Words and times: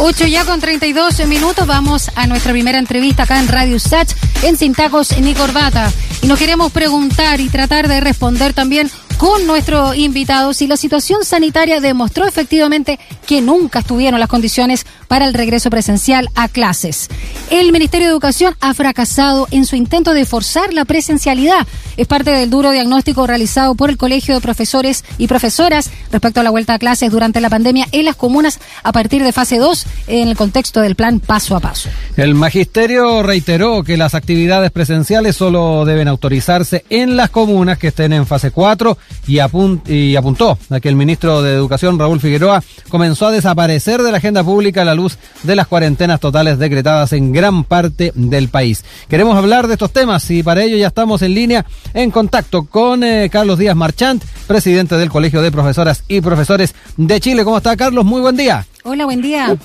8 0.00 0.26
ya 0.26 0.44
con 0.44 0.60
32 0.60 1.26
minutos, 1.26 1.66
vamos 1.66 2.08
a 2.14 2.28
nuestra 2.28 2.52
primera 2.52 2.78
entrevista 2.78 3.24
acá 3.24 3.40
en 3.40 3.48
Radio 3.48 3.80
Sach, 3.80 4.08
en 4.44 4.56
Sin 4.56 4.72
ni 5.20 5.34
Corbata. 5.34 5.92
Y 6.22 6.28
nos 6.28 6.38
queremos 6.38 6.70
preguntar 6.70 7.40
y 7.40 7.48
tratar 7.48 7.88
de 7.88 7.98
responder 7.98 8.52
también 8.52 8.88
con 9.16 9.44
nuestro 9.48 9.94
invitado 9.94 10.54
si 10.54 10.68
la 10.68 10.76
situación 10.76 11.24
sanitaria 11.24 11.80
demostró 11.80 12.26
efectivamente 12.26 13.00
que 13.28 13.42
nunca 13.42 13.80
estuvieron 13.80 14.18
las 14.18 14.30
condiciones 14.30 14.86
para 15.06 15.26
el 15.26 15.34
regreso 15.34 15.68
presencial 15.68 16.30
a 16.34 16.48
clases. 16.48 17.08
El 17.50 17.72
Ministerio 17.72 18.06
de 18.06 18.12
Educación 18.12 18.56
ha 18.60 18.72
fracasado 18.72 19.46
en 19.50 19.66
su 19.66 19.76
intento 19.76 20.14
de 20.14 20.24
forzar 20.24 20.72
la 20.72 20.86
presencialidad. 20.86 21.66
Es 21.98 22.06
parte 22.06 22.30
del 22.30 22.48
duro 22.48 22.70
diagnóstico 22.70 23.26
realizado 23.26 23.74
por 23.74 23.90
el 23.90 23.98
Colegio 23.98 24.34
de 24.34 24.40
Profesores 24.40 25.04
y 25.18 25.26
Profesoras 25.26 25.90
respecto 26.10 26.40
a 26.40 26.42
la 26.42 26.48
vuelta 26.48 26.72
a 26.72 26.78
clases 26.78 27.12
durante 27.12 27.42
la 27.42 27.50
pandemia 27.50 27.86
en 27.92 28.06
las 28.06 28.16
comunas 28.16 28.60
a 28.82 28.92
partir 28.92 29.22
de 29.22 29.32
fase 29.32 29.58
2 29.58 29.86
en 30.06 30.28
el 30.28 30.36
contexto 30.36 30.80
del 30.80 30.94
plan 30.94 31.20
paso 31.20 31.54
a 31.54 31.60
paso. 31.60 31.90
El 32.16 32.34
magisterio 32.34 33.22
reiteró 33.22 33.84
que 33.84 33.98
las 33.98 34.14
actividades 34.14 34.70
presenciales 34.70 35.36
solo 35.36 35.84
deben 35.84 36.08
autorizarse 36.08 36.86
en 36.88 37.18
las 37.18 37.28
comunas 37.28 37.76
que 37.76 37.88
estén 37.88 38.14
en 38.14 38.26
fase 38.26 38.52
4 38.52 38.96
y, 39.26 39.38
apuntó 39.38 40.58
a 40.70 40.80
que 40.80 40.88
el 40.88 40.96
ministro 40.96 41.42
de 41.42 41.52
Educación, 41.52 41.98
Raúl 41.98 42.20
Figueroa, 42.20 42.62
comenzó 42.88 43.17
a 43.26 43.30
desaparecer 43.30 44.02
de 44.02 44.12
la 44.12 44.18
agenda 44.18 44.44
pública 44.44 44.82
a 44.82 44.84
la 44.84 44.94
luz 44.94 45.18
de 45.42 45.56
las 45.56 45.66
cuarentenas 45.66 46.20
totales 46.20 46.58
decretadas 46.58 47.12
en 47.12 47.32
gran 47.32 47.64
parte 47.64 48.12
del 48.14 48.48
país. 48.48 48.84
Queremos 49.08 49.36
hablar 49.36 49.66
de 49.66 49.74
estos 49.74 49.92
temas 49.92 50.30
y 50.30 50.42
para 50.42 50.62
ello 50.62 50.76
ya 50.76 50.88
estamos 50.88 51.22
en 51.22 51.34
línea 51.34 51.64
en 51.94 52.10
contacto 52.10 52.64
con 52.64 53.02
eh, 53.02 53.28
Carlos 53.30 53.58
Díaz 53.58 53.76
Marchant, 53.76 54.22
presidente 54.46 54.96
del 54.96 55.10
Colegio 55.10 55.42
de 55.42 55.50
Profesoras 55.50 56.04
y 56.08 56.20
Profesores 56.20 56.74
de 56.96 57.20
Chile. 57.20 57.44
¿Cómo 57.44 57.58
está, 57.58 57.76
Carlos? 57.76 58.04
Muy 58.04 58.20
buen 58.20 58.36
día. 58.36 58.64
Hola, 58.84 59.04
buen 59.04 59.20
día. 59.20 59.56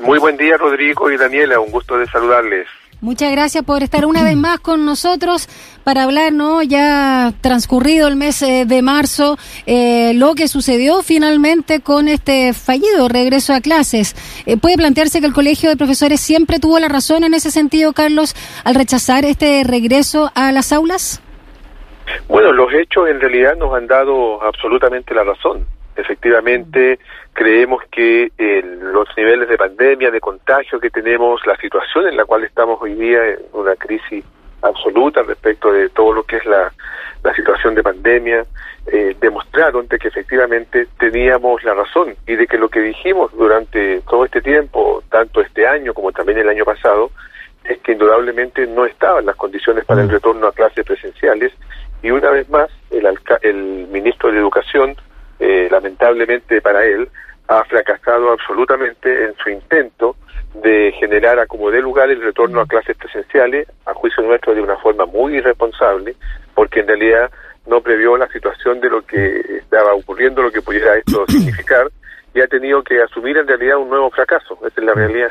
Muy 0.00 0.18
buen 0.18 0.36
día, 0.36 0.56
Rodrigo 0.56 1.10
y 1.10 1.16
Daniela. 1.16 1.60
Un 1.60 1.70
gusto 1.70 1.98
de 1.98 2.06
saludarles. 2.06 2.66
Muchas 3.02 3.32
gracias 3.32 3.64
por 3.64 3.82
estar 3.82 4.04
una 4.04 4.22
vez 4.22 4.36
más 4.36 4.60
con 4.60 4.84
nosotros 4.84 5.48
para 5.84 6.02
hablar, 6.02 6.34
¿no? 6.34 6.62
Ya 6.62 7.32
transcurrido 7.40 8.08
el 8.08 8.16
mes 8.16 8.42
eh, 8.42 8.66
de 8.66 8.82
marzo, 8.82 9.38
eh, 9.64 10.12
lo 10.14 10.34
que 10.34 10.48
sucedió 10.48 11.02
finalmente 11.02 11.80
con 11.80 12.08
este 12.08 12.52
fallido 12.52 13.08
regreso 13.08 13.54
a 13.54 13.62
clases. 13.62 14.14
Eh, 14.44 14.58
¿Puede 14.58 14.76
plantearse 14.76 15.20
que 15.20 15.26
el 15.26 15.32
Colegio 15.32 15.70
de 15.70 15.78
Profesores 15.78 16.20
siempre 16.20 16.58
tuvo 16.58 16.78
la 16.78 16.88
razón 16.88 17.24
en 17.24 17.32
ese 17.32 17.50
sentido, 17.50 17.94
Carlos, 17.94 18.34
al 18.64 18.74
rechazar 18.74 19.24
este 19.24 19.64
regreso 19.64 20.30
a 20.34 20.52
las 20.52 20.70
aulas? 20.70 21.22
Bueno, 22.28 22.52
los 22.52 22.70
hechos 22.74 23.08
en 23.08 23.18
realidad 23.18 23.56
nos 23.56 23.74
han 23.74 23.86
dado 23.86 24.42
absolutamente 24.42 25.14
la 25.14 25.24
razón. 25.24 25.64
Efectivamente, 25.96 26.98
creemos 27.40 27.82
que 27.90 28.30
los 28.92 29.08
niveles 29.16 29.48
de 29.48 29.56
pandemia, 29.56 30.10
de 30.10 30.20
contagio 30.20 30.78
que 30.78 30.90
tenemos, 30.90 31.40
la 31.46 31.56
situación 31.56 32.08
en 32.08 32.18
la 32.18 32.26
cual 32.26 32.44
estamos 32.44 32.78
hoy 32.82 32.92
día, 32.92 33.28
en 33.28 33.38
una 33.54 33.74
crisis 33.76 34.22
absoluta 34.60 35.22
respecto 35.22 35.72
de 35.72 35.88
todo 35.88 36.12
lo 36.12 36.22
que 36.24 36.36
es 36.36 36.44
la, 36.44 36.70
situación 37.34 37.74
de 37.74 37.82
pandemia, 37.82 38.44
eh, 38.86 39.16
demostraron 39.18 39.88
de 39.88 39.98
que 39.98 40.08
efectivamente 40.08 40.86
teníamos 40.98 41.64
la 41.64 41.72
razón 41.72 42.14
y 42.26 42.36
de 42.36 42.46
que 42.46 42.58
lo 42.58 42.68
que 42.68 42.80
dijimos 42.80 43.32
durante 43.32 44.02
todo 44.02 44.26
este 44.26 44.42
tiempo, 44.42 45.02
tanto 45.08 45.40
este 45.40 45.66
año 45.66 45.94
como 45.94 46.12
también 46.12 46.40
el 46.40 46.48
año 46.50 46.66
pasado, 46.66 47.10
es 47.64 47.78
que 47.78 47.92
indudablemente 47.92 48.66
no 48.66 48.84
estaban 48.84 49.24
las 49.24 49.36
condiciones 49.36 49.86
para 49.86 50.02
el 50.02 50.08
mm. 50.08 50.10
retorno 50.10 50.46
a 50.46 50.52
clases 50.52 50.84
presenciales 50.84 51.52
y 52.02 52.10
una 52.10 52.28
vez 52.32 52.50
más 52.50 52.68
el, 52.90 53.08
el 53.40 53.86
ministro 53.90 54.30
de 54.30 54.38
Educación 54.38 54.94
eh, 55.42 55.68
lamentablemente 55.70 56.60
para 56.60 56.84
él, 56.84 57.08
ha 57.50 57.64
fracasado 57.64 58.30
absolutamente 58.30 59.24
en 59.24 59.34
su 59.42 59.50
intento 59.50 60.14
de 60.54 60.92
generar 61.00 61.36
a 61.40 61.46
como 61.46 61.70
dé 61.70 61.80
lugar 61.80 62.08
el 62.08 62.22
retorno 62.22 62.60
a 62.60 62.66
clases 62.66 62.96
presenciales, 62.96 63.66
a 63.86 63.92
juicio 63.92 64.22
nuestro 64.22 64.54
de 64.54 64.62
una 64.62 64.76
forma 64.76 65.04
muy 65.04 65.36
irresponsable, 65.36 66.14
porque 66.54 66.80
en 66.80 66.86
realidad 66.86 67.28
no 67.66 67.80
previó 67.80 68.16
la 68.16 68.28
situación 68.28 68.80
de 68.80 68.88
lo 68.88 69.02
que 69.02 69.40
estaba 69.58 69.94
ocurriendo, 69.94 70.42
lo 70.42 70.52
que 70.52 70.62
pudiera 70.62 70.96
esto 70.96 71.24
significar, 71.26 71.88
y 72.32 72.40
ha 72.40 72.46
tenido 72.46 72.82
que 72.82 73.02
asumir 73.02 73.36
en 73.36 73.46
realidad 73.46 73.78
un 73.78 73.88
nuevo 73.88 74.08
fracaso. 74.10 74.56
Esa 74.60 74.80
es 74.80 74.84
la 74.84 74.94
realidad. 74.94 75.28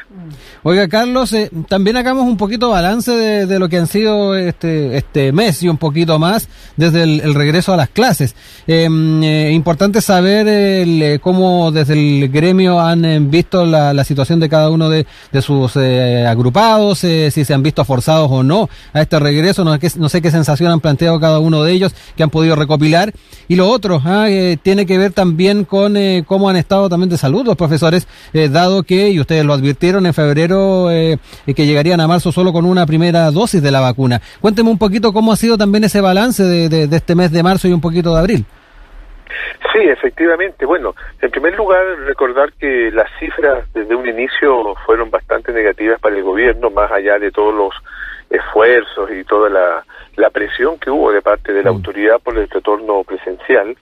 Oiga, 0.63 0.87
Carlos, 0.89 1.31
eh, 1.31 1.49
también 1.69 1.95
hagamos 1.95 2.25
un 2.25 2.35
poquito 2.35 2.69
balance 2.69 3.11
de, 3.11 3.59
lo 3.59 3.69
que 3.69 3.77
han 3.77 3.87
sido 3.87 4.35
este, 4.35 4.97
este 4.97 5.31
mes 5.31 5.63
y 5.63 5.69
un 5.69 5.77
poquito 5.77 6.19
más 6.19 6.49
desde 6.75 7.03
el, 7.03 7.33
regreso 7.33 7.73
a 7.73 7.77
las 7.77 7.89
clases. 7.89 8.35
Em, 8.67 9.23
eh, 9.23 9.51
importante 9.51 10.01
saber 10.01 10.45
eh, 10.49 11.19
cómo 11.21 11.71
desde 11.71 11.93
el 11.93 12.29
gremio 12.29 12.79
han 12.79 13.31
visto 13.31 13.65
la, 13.65 14.03
situación 14.03 14.39
de 14.39 14.49
cada 14.49 14.69
uno 14.69 14.89
de, 14.89 15.05
sus 15.41 15.77
agrupados, 15.77 16.99
si 16.99 17.29
se 17.45 17.53
han 17.53 17.63
visto 17.63 17.85
forzados 17.85 18.29
o 18.31 18.43
no 18.43 18.69
a 18.93 19.01
este 19.01 19.19
regreso. 19.19 19.63
No, 19.63 19.77
no, 19.97 20.09
sé 20.09 20.21
qué 20.21 20.31
sensación 20.31 20.71
han 20.71 20.79
planteado 20.79 21.19
cada 21.19 21.39
uno 21.39 21.63
de 21.63 21.71
ellos 21.71 21.95
que 22.17 22.23
han 22.23 22.29
podido 22.29 22.55
recopilar. 22.55 23.13
Y 23.47 23.55
lo 23.55 23.69
otro 23.69 24.01
ah, 24.03 24.27
tiene 24.61 24.85
que 24.85 24.97
ver 24.97 25.13
también 25.13 25.63
con 25.63 25.95
cómo 26.25 26.49
han 26.49 26.55
estado 26.57 26.88
también 26.89 27.09
de 27.09 27.17
salud 27.17 27.45
los 27.45 27.55
profesores, 27.55 28.07
eh, 28.33 28.49
dado 28.49 28.83
que, 28.83 29.09
y 29.09 29.19
ustedes 29.19 29.45
lo 29.45 29.53
advirtieron 29.53 30.05
en 30.05 30.13
febrero, 30.13 30.91
eh, 30.91 31.17
que 31.45 31.65
llegarían 31.65 32.01
a 32.01 32.07
marzo 32.07 32.31
solo 32.31 32.51
con 32.51 32.65
una 32.65 32.85
primera 32.85 33.31
dosis 33.31 33.61
de 33.61 33.71
la 33.71 33.79
vacuna. 33.79 34.21
Cuénteme 34.41 34.69
un 34.69 34.77
poquito 34.77 35.13
cómo 35.13 35.31
ha 35.31 35.35
sido 35.35 35.57
también 35.57 35.83
ese 35.83 36.01
balance 36.01 36.43
de, 36.43 36.69
de, 36.69 36.95
este 36.95 37.15
mes 37.15 37.31
de 37.31 37.43
marzo 37.43 37.67
y 37.67 37.73
un 37.73 37.81
poquito 37.81 38.13
de 38.13 38.19
abril. 38.19 38.45
Sí, 39.73 39.79
efectivamente. 39.79 40.65
Bueno, 40.65 40.95
en 41.21 41.29
primer 41.31 41.55
lugar, 41.55 41.83
recordar 42.05 42.51
que 42.53 42.89
las 42.91 43.09
cifras 43.19 43.65
desde 43.73 43.95
un 43.95 44.07
inicio 44.07 44.75
fueron 44.85 45.11
bastante 45.11 45.51
negativas 45.51 45.99
para 45.99 46.15
el 46.15 46.23
gobierno, 46.23 46.69
más 46.69 46.91
allá 46.91 47.19
de 47.19 47.31
todos 47.31 47.53
los 47.53 47.73
esfuerzos 48.29 49.09
y 49.11 49.23
toda 49.23 49.49
la, 49.49 49.83
la 50.19 50.29
presión 50.29 50.77
que 50.77 50.91
hubo 50.91 51.11
de 51.11 51.21
parte 51.21 51.53
de 51.53 51.63
la 51.63 51.69
autoridad 51.69 52.19
por 52.19 52.37
el 52.37 52.49
retorno 52.49 53.03
presencial. 53.03 53.75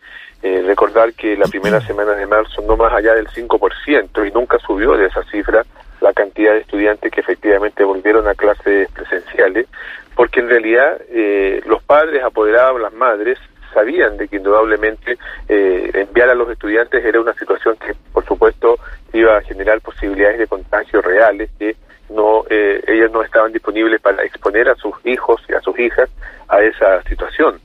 Eh, 0.43 0.61
recordar 0.65 1.13
que 1.13 1.35
la 1.35 1.47
primera 1.47 1.81
semana 1.81 2.11
de 2.11 2.27
marzo 2.27 2.61
no 2.61 2.77
más 2.77 2.93
allá 2.93 3.15
del 3.15 3.27
5% 3.27 4.27
y 4.27 4.31
nunca 4.31 4.59
subió 4.59 4.95
de 4.95 5.07
esa 5.07 5.23
cifra 5.23 5.65
la 5.99 6.13
cantidad 6.13 6.53
de 6.53 6.59
estudiantes 6.59 7.11
que 7.11 7.21
efectivamente 7.21 7.83
volvieron 7.83 8.27
a 8.27 8.35
clases 8.35 8.87
presenciales, 8.91 9.67
porque 10.15 10.41
en 10.41 10.49
realidad 10.49 11.01
eh, 11.09 11.61
los 11.65 11.81
padres 11.81 12.23
apoderados, 12.23 12.79
las 12.79 12.93
madres, 12.93 13.39
sabían 13.73 14.17
de 14.17 14.27
que 14.27 14.37
indudablemente 14.37 15.17
eh, 15.49 15.89
enviar 15.95 16.29
a 16.29 16.35
los 16.35 16.49
estudiantes 16.51 17.03
era 17.03 17.19
una 17.19 17.33
situación 17.33 17.75
que, 17.77 17.95
por 18.13 18.23
supuesto, 18.25 18.77
iba 19.13 19.37
a 19.37 19.41
generar 19.41 19.81
posibilidades 19.81 20.37
de 20.37 20.47
contagio 20.47 21.01
reales, 21.01 21.49
que 21.57 21.75
no 22.09 22.43
eh, 22.49 22.83
ellos 22.87 23.11
no 23.11 23.21
estaban 23.21 23.51
disponibles 23.51 24.01
para 24.01 24.23
exponer 24.23 24.69
a 24.69 24.75
sus 24.75 24.93
hijos 25.05 25.41
y 25.49 25.53
a 25.53 25.61
sus 25.61 25.77
hijas 25.79 26.09
a 26.47 26.61
esa 26.61 27.01
situación. 27.03 27.59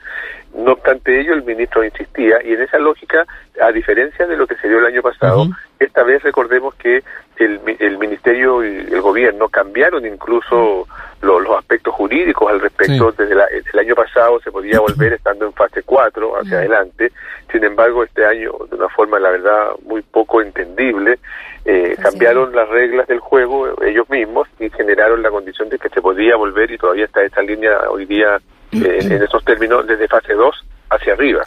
No 0.55 0.73
obstante 0.73 1.19
ello, 1.19 1.33
el 1.33 1.45
ministro 1.45 1.83
insistía, 1.83 2.37
y 2.45 2.53
en 2.53 2.63
esa 2.63 2.79
lógica, 2.79 3.27
a 3.61 3.73
diferencia 3.73 4.27
de 4.27 4.37
lo 4.37 4.47
que 4.47 4.57
se 4.57 4.69
dio 4.69 4.79
el 4.79 4.87
año 4.87 5.03
pasado, 5.03 5.47
esta 5.79 6.03
vez 6.03 6.23
recordemos 6.23 6.75
que 6.75 7.03
el, 7.37 7.61
el, 7.79 7.99
Ministerio 7.99 8.63
y 8.63 8.87
el 8.93 9.01
Gobierno 9.01 9.49
cambiaron 9.49 10.07
incluso 10.07 10.87
los 11.23 11.59
aspectos 11.59 11.95
jurídicos 11.95 12.51
al 12.51 12.61
respecto. 12.61 13.13
Desde 13.13 13.35
el 13.35 13.79
año 13.79 13.95
pasado 13.95 14.41
se 14.41 14.53
podía 14.53 14.81
volver 14.81 15.15
estando 15.15 15.47
en 15.47 15.53
fase 15.53 15.83
4 15.83 16.41
hacia 16.41 16.59
adelante, 16.59 17.13
sin 17.51 17.65
embargo, 17.65 18.05
este 18.05 18.25
año, 18.25 18.53
de 18.71 18.77
una 18.77 18.89
forma, 18.89 19.19
la 19.21 19.31
verdad, 19.31 19.73
muy 19.85 20.03
poco 20.03 20.41
entendible, 20.41 21.19
eh, 21.65 21.97
cambiaron 22.01 22.55
las 22.55 22.69
reglas 22.69 23.07
del 23.07 23.21
juego 23.21 23.81
ellos 23.83 24.09
mismos 24.11 24.49
y 24.59 24.69
generaron 24.71 25.23
la 25.23 25.31
condición 25.31 25.69
de 25.69 25.79
que 25.79 25.89
se 25.89 26.01
podía 26.01 26.37
volver, 26.37 26.71
y 26.71 26.79
todavía 26.79 27.05
está 27.05 27.23
esta 27.23 27.43
línea 27.43 27.91
hoy 27.91 28.07
día 28.07 28.41
eh, 28.73 28.99
en 29.01 29.23
esos 29.23 29.45
términos 29.45 29.87
desde 29.87 30.09
fase 30.09 30.33
2 30.35 30.65
hacia 30.91 31.13
arriba. 31.15 31.43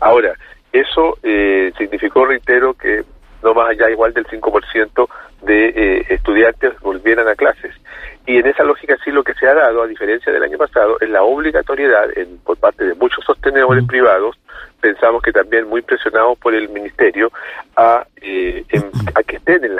Ahora, 0.00 0.34
eso 0.72 1.18
eh, 1.22 1.72
significó, 1.76 2.26
reitero, 2.26 2.74
que 2.74 3.04
no 3.42 3.54
más 3.54 3.70
allá 3.70 3.90
igual 3.90 4.12
del 4.12 4.26
5% 4.26 5.08
de 5.42 5.68
eh, 5.68 6.06
estudiantes 6.10 6.78
volvieran 6.80 7.28
a 7.28 7.34
clases. 7.34 7.74
Y 8.30 8.38
en 8.38 8.46
esa 8.46 8.62
lógica 8.62 8.96
sí 9.04 9.10
lo 9.10 9.24
que 9.24 9.34
se 9.34 9.48
ha 9.48 9.54
dado, 9.54 9.82
a 9.82 9.88
diferencia 9.88 10.32
del 10.32 10.44
año 10.44 10.56
pasado, 10.56 10.96
es 11.00 11.10
la 11.10 11.24
obligatoriedad 11.24 12.16
en, 12.16 12.38
por 12.38 12.56
parte 12.58 12.84
de 12.84 12.94
muchos 12.94 13.24
sostenedores 13.24 13.84
privados, 13.88 14.36
pensamos 14.80 15.20
que 15.20 15.32
también 15.32 15.68
muy 15.68 15.82
presionados 15.82 16.38
por 16.38 16.54
el 16.54 16.68
Ministerio, 16.68 17.32
a, 17.76 18.06
eh, 18.22 18.64
a 19.16 19.22
que 19.24 19.34
estén 19.34 19.64
en, 19.64 19.74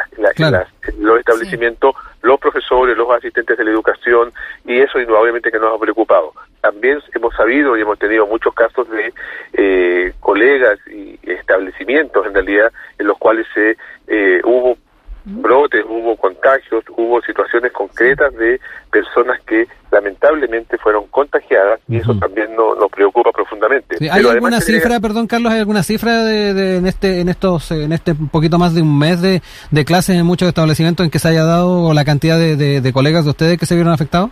los 0.98 1.18
establecimientos 1.20 1.94
los 2.22 2.40
profesores, 2.40 2.96
los 2.96 3.08
asistentes 3.12 3.56
de 3.56 3.64
la 3.64 3.70
educación, 3.70 4.32
y 4.64 4.80
eso 4.80 4.98
indudablemente 4.98 5.52
que 5.52 5.60
nos 5.60 5.72
ha 5.72 5.78
preocupado. 5.80 6.32
También 6.60 6.98
hemos 7.14 7.32
sabido 7.36 7.78
y 7.78 7.82
hemos 7.82 8.00
tenido 8.00 8.26
muchos 8.26 8.52
casos 8.52 8.90
de 8.90 9.14
eh, 9.52 10.12
colegas 10.18 10.76
y 10.88 11.20
establecimientos, 11.22 12.26
en 12.26 12.34
realidad, 12.34 12.72
en 12.98 13.06
los 13.06 13.16
cuales 13.16 13.46
se 13.54 13.76
eh, 14.08 14.40
hubo 14.42 14.76
brotes, 15.24 15.84
hubo 15.88 16.16
contagios, 16.16 16.84
hubo 16.96 17.20
situaciones 17.22 17.72
concretas 17.72 18.34
de 18.34 18.60
personas 18.90 19.40
que 19.42 19.66
lamentablemente 19.90 20.78
fueron 20.78 21.06
contagiadas 21.08 21.80
y 21.88 21.96
eso 21.96 22.14
también 22.16 22.54
nos 22.56 22.90
preocupa 22.90 23.30
profundamente. 23.32 23.96
¿Hay 24.10 24.24
alguna 24.24 24.60
cifra, 24.60 25.00
perdón 25.00 25.26
Carlos, 25.26 25.52
hay 25.52 25.60
alguna 25.60 25.82
cifra 25.82 26.24
de, 26.24 26.76
en 26.76 26.86
este 26.86 27.20
en 27.20 27.28
estos 27.28 27.70
en 27.72 27.92
este 27.92 28.14
poquito 28.14 28.58
más 28.58 28.74
de 28.74 28.82
un 28.82 28.98
mes 28.98 29.20
de, 29.20 29.42
de 29.70 29.84
clases 29.84 30.16
en 30.16 30.26
muchos 30.26 30.48
establecimientos 30.48 31.04
en 31.04 31.10
que 31.10 31.18
se 31.18 31.28
haya 31.28 31.44
dado 31.44 31.92
la 31.92 32.04
cantidad 32.04 32.38
de, 32.38 32.80
de 32.80 32.92
colegas 32.92 33.24
de 33.24 33.30
ustedes 33.30 33.58
que 33.58 33.66
se 33.66 33.74
vieron 33.74 33.92
afectados? 33.92 34.30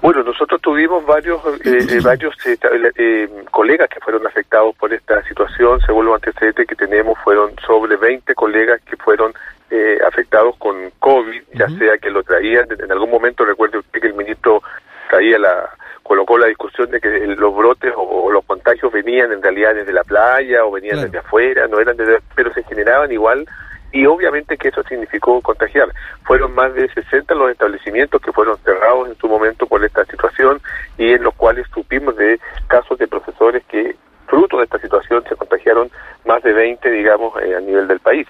Bueno, 0.00 0.22
nosotros 0.22 0.60
tuvimos 0.62 1.04
varios 1.04 1.40
eh, 1.64 1.78
eh, 1.90 2.00
varios 2.02 2.34
eh, 2.46 3.28
colegas 3.50 3.88
que 3.88 3.98
fueron 3.98 4.24
afectados 4.26 4.76
por 4.76 4.92
esta 4.92 5.22
situación. 5.24 5.80
Según 5.84 6.06
los 6.06 6.14
antecedentes 6.14 6.68
que 6.68 6.76
tenemos, 6.76 7.18
fueron 7.24 7.50
sobre 7.66 7.96
20 7.96 8.32
colegas 8.34 8.80
que 8.82 8.96
fueron 8.96 9.32
afectados 10.06 10.56
con 10.56 10.90
COVID, 10.98 11.42
ya 11.54 11.68
sea 11.68 11.98
que 11.98 12.10
lo 12.10 12.22
traían, 12.22 12.66
en 12.70 12.90
algún 12.90 13.10
momento 13.10 13.44
recuerde 13.44 13.78
usted 13.78 14.00
que 14.00 14.06
el 14.06 14.14
ministro 14.14 14.62
traía 15.08 15.38
la 15.38 15.70
colocó 16.08 16.38
la 16.38 16.46
discusión 16.46 16.90
de 16.90 17.00
que 17.00 17.08
los 17.08 17.54
brotes 17.54 17.92
o, 17.94 18.32
los 18.32 18.44
contagios 18.46 18.90
venían 18.90 19.30
en 19.30 19.42
realidad 19.42 19.74
desde 19.74 19.92
la 19.92 20.02
playa 20.04 20.64
o 20.64 20.70
venían 20.70 21.02
desde 21.02 21.18
afuera, 21.18 21.68
no 21.68 21.78
eran 21.78 21.98
desde, 21.98 22.18
pero 22.34 22.52
se 22.54 22.64
generaban 22.64 23.12
igual 23.12 23.46
y 23.92 24.06
obviamente 24.06 24.56
que 24.56 24.68
eso 24.68 24.82
significó 24.84 25.40
contagiar. 25.42 25.88
Fueron 26.24 26.54
más 26.54 26.74
de 26.74 26.88
60 26.88 27.34
los 27.34 27.50
establecimientos 27.50 28.22
que 28.22 28.32
fueron 28.32 28.56
cerrados 28.58 29.08
en 29.08 29.16
su 29.18 29.28
momento 29.28 29.66
por 29.66 29.84
esta 29.84 30.04
situación 30.06 30.60
y 30.96 31.12
en 31.12 31.22
los 31.22 31.34
cuales 31.34 31.66
supimos 31.74 32.16
de 32.16 32.40
casos 32.68 32.98
de 32.98 33.06
profesores 33.06 33.62
que 33.66 33.94
fruto 34.26 34.58
de 34.58 34.64
esta 34.64 34.78
situación 34.78 35.24
se 35.28 35.36
contagiaron 35.36 35.90
más 36.26 36.42
de 36.42 36.52
20, 36.52 36.90
digamos, 36.90 37.34
eh, 37.42 37.56
a 37.56 37.60
nivel 37.60 37.86
del 37.88 38.00
país. 38.00 38.26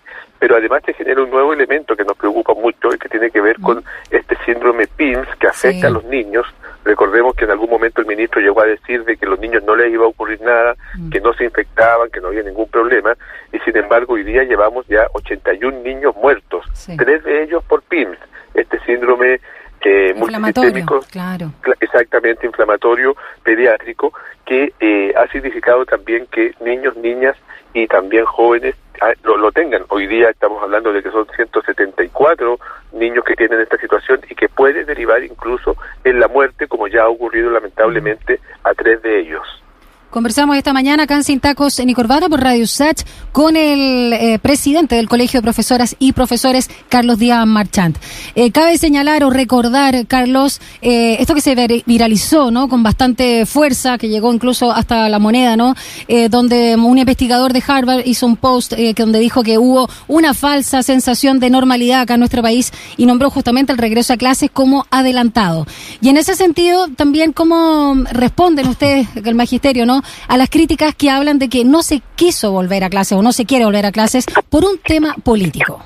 Además 0.59 0.83
se 0.85 0.93
genera 0.93 1.23
un 1.23 1.31
nuevo 1.31 1.53
elemento 1.53 1.97
que 1.97 2.05
nos 2.05 2.17
preocupa 2.17 2.53
mucho 2.55 2.93
y 2.93 2.99
que 2.99 3.09
tiene 3.09 3.31
que 3.31 3.41
ver 3.41 3.61
con 3.61 3.83
este 4.11 4.37
síndrome 4.45 4.87
PIMS 4.89 5.29
que 5.39 5.47
afecta 5.47 5.87
a 5.87 5.91
los 5.91 6.05
niños. 6.05 6.47
Recordemos 6.85 7.37
que 7.37 7.45
en 7.45 7.53
algún 7.53 7.71
momento 7.71 8.01
el 8.01 8.07
ministro 8.07 8.41
llegó 8.41 8.63
a 8.63 8.67
decir 8.67 9.05
de 9.05 9.17
que 9.17 9.27
a 9.27 9.29
los 9.29 9.39
niños 9.39 9.63
no 9.63 9.77
les 9.77 9.93
iba 9.93 10.05
a 10.05 10.09
ocurrir 10.09 10.41
nada, 10.41 10.75
mm. 10.97 11.11
que 11.11 11.21
no 11.21 11.33
se 11.35 11.45
infectaban, 11.45 12.11
que 12.11 12.21
no 12.21 12.29
había 12.29 12.43
ningún 12.43 12.69
problema, 12.69 13.15
y 13.53 13.59
sin 13.61 13.77
embargo 13.77 14.15
hoy 14.15 14.25
día 14.25 14.43
llevamos 14.43 14.87
ya 14.89 15.07
81 15.13 15.81
niños 15.81 16.17
muertos, 16.17 16.65
tres 16.97 17.23
de 17.25 17.45
ellos 17.45 17.63
por 17.65 17.83
PIMS, 17.83 18.19
este 18.55 18.81
síndrome 18.81 19.41
eh, 19.81 20.13
multisistémico, 20.15 21.01
claro. 21.11 21.53
exactamente 21.81 22.47
inflamatorio 22.47 23.17
pediátrico, 23.43 24.13
que 24.49 24.73
eh, 24.81 25.13
ha 25.15 25.29
significado 25.29 25.85
también 25.85 26.27
que 26.33 26.55
niños, 26.61 26.97
niñas 26.97 27.37
y 27.75 27.87
también 27.87 28.25
jóvenes 28.25 28.75
ah, 29.03 29.13
lo, 29.23 29.37
lo, 29.37 29.53
tengan. 29.53 29.85
Hoy 29.89 30.07
día 30.07 30.31
estamos 30.31 30.63
hablando 30.63 30.91
de 30.91 31.03
que 31.03 31.11
son 31.11 31.27
174 31.37 32.59
niños 32.93 33.25
que 33.27 33.37
tienen 33.37 33.61
esta 33.61 33.77
situación 33.77 34.21
y 34.27 34.35
que 34.35 34.49
puede 34.49 34.87
derivar 34.87 35.23
incluso 35.23 35.77
en 36.03 36.19
la 36.19 36.29
muerte, 36.29 36.67
como 36.67 36.89
ya 36.89 37.03
ha 37.03 37.09
ocurrido 37.09 37.51
lamentablemente 37.51 38.41
a 38.65 38.73
tres 38.73 39.03
de 39.03 39.21
ellos. 39.21 39.47
Conversamos 40.11 40.57
esta 40.57 40.73
mañana 40.73 41.03
acá 41.03 41.17
en 41.17 41.25
Sin 41.25 41.39
Tacos 41.39 41.79
en 41.79 41.93
Corbata 41.93 42.31
por 42.31 42.41
Radio 42.41 42.67
Sach 42.67 43.03
con 43.31 43.57
el 43.57 44.15
eh, 44.15 44.39
presidente 44.41 44.97
del 44.97 45.07
Colegio 45.07 45.41
de 45.41 45.43
Profesoras 45.43 45.97
y 45.99 46.13
Profesores, 46.13 46.71
Carlos 46.89 47.19
Díaz 47.19 47.47
Marchant. 47.47 47.99
Eh, 48.35 48.51
cabe 48.51 48.79
señalar 48.79 49.23
o 49.23 49.29
recordar, 49.29 50.07
Carlos, 50.07 50.63
eh, 50.81 51.19
esto 51.21 51.35
que 51.35 51.43
se 51.43 51.85
viralizó, 51.85 52.51
¿no? 52.51 52.71
Con 52.71 52.83
bastante 52.83 53.45
fuerza, 53.45 53.99
que 53.99 54.09
llegó 54.09 54.33
incluso 54.33 54.73
hasta 54.73 55.11
la 55.11 55.19
moneda, 55.19 55.57
¿no? 55.57 55.75
donde 56.31 56.75
un 56.77 56.97
investigador 56.97 57.53
de 57.53 57.63
Harvard 57.67 58.07
hizo 58.07 58.27
un 58.27 58.37
post 58.37 58.73
donde 58.97 59.19
dijo 59.19 59.43
que 59.43 59.59
hubo 59.59 59.91
una 60.07 60.33
falsa 60.33 60.83
sensación 60.83 61.39
de 61.39 61.51
normalidad 61.51 62.01
acá 62.01 62.15
en 62.15 62.21
nuestro 62.21 62.41
país 62.41 62.73
y 62.97 63.05
nombró 63.05 63.31
justamente 63.31 63.73
el 63.73 63.79
regreso 63.79 64.15
a 64.15 64.17
clases 64.17 64.51
como 64.51 64.87
adelantado. 64.91 65.67
Y 66.01 66.09
en 66.09 66.17
ese 66.17 66.35
sentido, 66.35 66.89
también, 66.89 67.33
¿cómo 67.33 67.95
responden 68.11 68.69
ustedes, 68.69 69.07
el 69.23 69.35
magisterio, 69.35 69.85
¿no? 69.85 69.98
A 70.29 70.37
las 70.37 70.51
críticas 70.51 70.95
que 70.95 71.11
hablan 71.11 71.39
de 71.39 71.49
que 71.49 71.65
no 71.65 71.83
se 71.83 72.03
quiso 72.17 72.53
volver 72.53 72.85
a 72.85 72.91
clases 72.91 73.19
o 73.19 73.23
no 73.23 73.33
se 73.33 73.47
quiere 73.47 73.65
volver 73.65 73.87
a 73.87 73.93
clases 73.93 74.27
por 74.49 74.65
un 74.65 74.79
tema 74.79 75.15
político. 75.25 75.83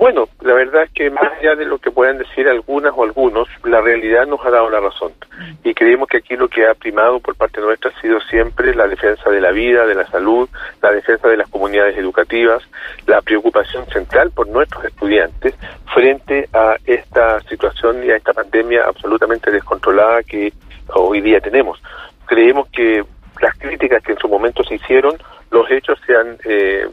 Bueno, 0.00 0.30
la 0.40 0.54
verdad 0.54 0.84
es 0.84 0.90
que 0.92 1.10
más 1.10 1.30
allá 1.38 1.54
de 1.56 1.66
lo 1.66 1.76
que 1.76 1.90
puedan 1.90 2.16
decir 2.16 2.48
algunas 2.48 2.94
o 2.96 3.04
algunos, 3.04 3.48
la 3.64 3.82
realidad 3.82 4.26
nos 4.26 4.42
ha 4.46 4.50
dado 4.50 4.70
la 4.70 4.80
razón. 4.80 5.12
Y 5.62 5.74
creemos 5.74 6.08
que 6.08 6.16
aquí 6.16 6.36
lo 6.36 6.48
que 6.48 6.66
ha 6.66 6.72
primado 6.72 7.20
por 7.20 7.34
parte 7.34 7.60
nuestra 7.60 7.90
ha 7.90 8.00
sido 8.00 8.18
siempre 8.22 8.74
la 8.74 8.88
defensa 8.88 9.28
de 9.28 9.42
la 9.42 9.50
vida, 9.50 9.84
de 9.84 9.94
la 9.94 10.06
salud, 10.06 10.48
la 10.80 10.90
defensa 10.90 11.28
de 11.28 11.36
las 11.36 11.50
comunidades 11.50 11.98
educativas, 11.98 12.62
la 13.06 13.20
preocupación 13.20 13.84
central 13.88 14.30
por 14.30 14.48
nuestros 14.48 14.86
estudiantes 14.86 15.54
frente 15.92 16.48
a 16.54 16.76
esta 16.86 17.38
situación 17.40 18.02
y 18.02 18.10
a 18.10 18.16
esta 18.16 18.32
pandemia 18.32 18.84
absolutamente 18.86 19.50
descontrolada 19.50 20.22
que 20.22 20.50
hoy 20.94 21.20
día 21.20 21.42
tenemos 21.42 21.78
creemos 22.30 22.68
que 22.68 23.04
las 23.40 23.58
críticas 23.58 24.00
que 24.04 24.12
en 24.12 24.18
su 24.18 24.28
momento 24.28 24.62
se 24.62 24.76
hicieron, 24.76 25.16
los 25.50 25.68
hechos 25.68 25.98
se 26.06 26.14
han 26.14 26.36
eh, 26.44 26.86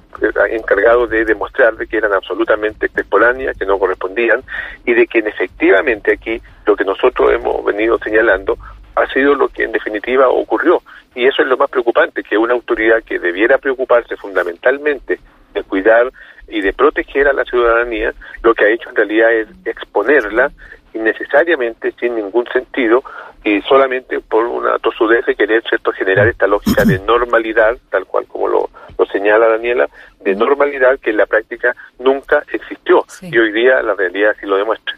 encargado 0.49 1.05
de 1.05 1.25
demostrar 1.25 1.75
de 1.77 1.85
que 1.85 1.97
eran 1.97 2.11
absolutamente 2.11 2.87
extemporáneas, 2.87 3.55
que 3.55 3.67
no 3.67 3.77
correspondían, 3.77 4.41
y 4.83 4.95
de 4.95 5.05
que 5.05 5.19
efectivamente 5.19 6.13
aquí 6.13 6.41
lo 6.65 6.75
que 6.75 6.83
nosotros 6.83 7.31
hemos 7.31 7.63
venido 7.63 7.99
señalando 7.99 8.57
ha 8.95 9.05
sido 9.13 9.35
lo 9.35 9.47
que 9.49 9.65
en 9.65 9.73
definitiva 9.73 10.27
ocurrió. 10.27 10.81
Y 11.13 11.27
eso 11.27 11.43
es 11.43 11.47
lo 11.47 11.57
más 11.57 11.69
preocupante, 11.69 12.23
que 12.23 12.35
una 12.35 12.55
autoridad 12.55 13.03
que 13.03 13.19
debiera 13.19 13.59
preocuparse 13.59 14.15
fundamentalmente 14.17 15.19
de 15.53 15.63
cuidar 15.63 16.11
y 16.47 16.61
de 16.61 16.73
proteger 16.73 17.27
a 17.27 17.33
la 17.33 17.43
ciudadanía, 17.43 18.11
lo 18.41 18.55
que 18.55 18.65
ha 18.65 18.69
hecho 18.69 18.89
en 18.89 18.95
realidad 18.95 19.31
es 19.33 19.47
exponerla 19.65 20.51
innecesariamente, 20.97 21.93
sin 21.99 22.15
ningún 22.15 22.45
sentido, 22.47 23.03
y 23.43 23.61
solamente 23.61 24.19
por 24.19 24.45
una 24.45 24.77
tosudez 24.79 25.25
de 25.25 25.35
querer 25.35 25.63
cierto 25.67 25.91
generar 25.91 26.27
esta 26.27 26.47
lógica 26.47 26.83
de 26.83 26.99
normalidad, 27.05 27.77
tal 27.89 28.05
cual 28.05 28.25
como 28.27 28.47
lo, 28.47 28.69
lo 28.97 29.05
señala 29.05 29.47
Daniela, 29.47 29.87
de 30.19 30.35
normalidad 30.35 30.99
que 30.99 31.11
en 31.11 31.17
la 31.17 31.25
práctica 31.25 31.75
nunca 31.99 32.43
existió 32.51 33.05
y 33.21 33.37
hoy 33.37 33.51
día 33.51 33.81
la 33.81 33.93
realidad 33.93 34.35
sí 34.39 34.45
lo 34.45 34.57
demuestra. 34.57 34.95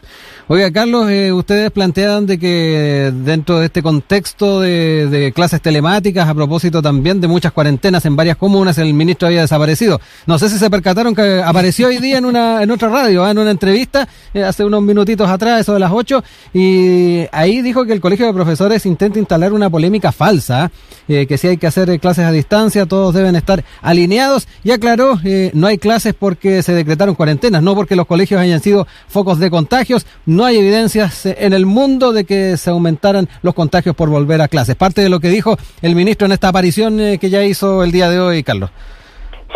Oiga, 0.52 0.72
Carlos, 0.72 1.08
eh, 1.08 1.32
ustedes 1.32 1.70
plantean 1.70 2.26
de 2.26 2.36
que 2.36 3.12
dentro 3.14 3.60
de 3.60 3.66
este 3.66 3.84
contexto 3.84 4.58
de, 4.58 5.32
clases 5.32 5.62
telemáticas, 5.62 6.28
a 6.28 6.34
propósito 6.34 6.82
también 6.82 7.20
de 7.20 7.28
muchas 7.28 7.52
cuarentenas 7.52 8.04
en 8.04 8.16
varias 8.16 8.36
comunas, 8.36 8.76
el 8.78 8.92
ministro 8.92 9.28
había 9.28 9.42
desaparecido. 9.42 10.00
No 10.26 10.40
sé 10.40 10.48
si 10.48 10.58
se 10.58 10.68
percataron 10.68 11.14
que 11.14 11.40
apareció 11.40 11.86
hoy 11.86 11.98
día 11.98 12.18
en 12.18 12.24
una 12.24 12.64
en 12.64 12.70
otra 12.72 12.88
radio, 12.88 13.24
¿eh? 13.24 13.30
en 13.30 13.38
una 13.38 13.52
entrevista 13.52 14.08
eh, 14.34 14.42
hace 14.42 14.64
unos 14.64 14.82
minutitos 14.82 15.28
atrás, 15.28 15.60
eso 15.60 15.74
de 15.74 15.78
las 15.78 15.92
8, 15.92 16.24
y 16.52 17.26
ahí 17.30 17.62
dijo 17.62 17.84
que 17.84 17.92
el 17.92 18.00
Colegio 18.00 18.26
de 18.26 18.32
Profesores 18.32 18.84
intenta 18.86 19.20
instalar 19.20 19.52
una 19.52 19.70
polémica 19.70 20.10
falsa, 20.10 20.72
que 21.06 21.38
si 21.38 21.48
hay 21.48 21.56
que 21.56 21.66
hacer 21.66 21.98
clases 21.98 22.24
a 22.24 22.30
distancia, 22.30 22.86
todos 22.86 23.12
deben 23.14 23.34
estar 23.34 23.64
alineados, 23.82 24.46
y 24.62 24.70
aclaró, 24.70 25.18
no 25.54 25.66
hay 25.66 25.76
clases 25.76 26.14
porque 26.14 26.62
se 26.62 26.72
decretaron 26.72 27.16
cuarentenas, 27.16 27.64
no 27.64 27.74
porque 27.74 27.96
los 27.96 28.06
colegios 28.06 28.40
hayan 28.40 28.60
sido 28.60 28.86
focos 29.08 29.40
de 29.40 29.50
contagios, 29.50 30.06
hay 30.44 30.58
evidencias 30.58 31.26
en 31.26 31.52
el 31.52 31.66
mundo 31.66 32.12
de 32.12 32.24
que 32.24 32.56
se 32.56 32.70
aumentaran 32.70 33.28
los 33.42 33.54
contagios 33.54 33.94
por 33.94 34.08
volver 34.08 34.40
a 34.40 34.48
clases. 34.48 34.76
Parte 34.76 35.00
de 35.00 35.08
lo 35.08 35.20
que 35.20 35.28
dijo 35.28 35.56
el 35.82 35.94
ministro 35.94 36.26
en 36.26 36.32
esta 36.32 36.48
aparición 36.48 37.00
eh, 37.00 37.18
que 37.18 37.30
ya 37.30 37.42
hizo 37.42 37.82
el 37.82 37.92
día 37.92 38.08
de 38.08 38.20
hoy, 38.20 38.42
Carlos. 38.42 38.70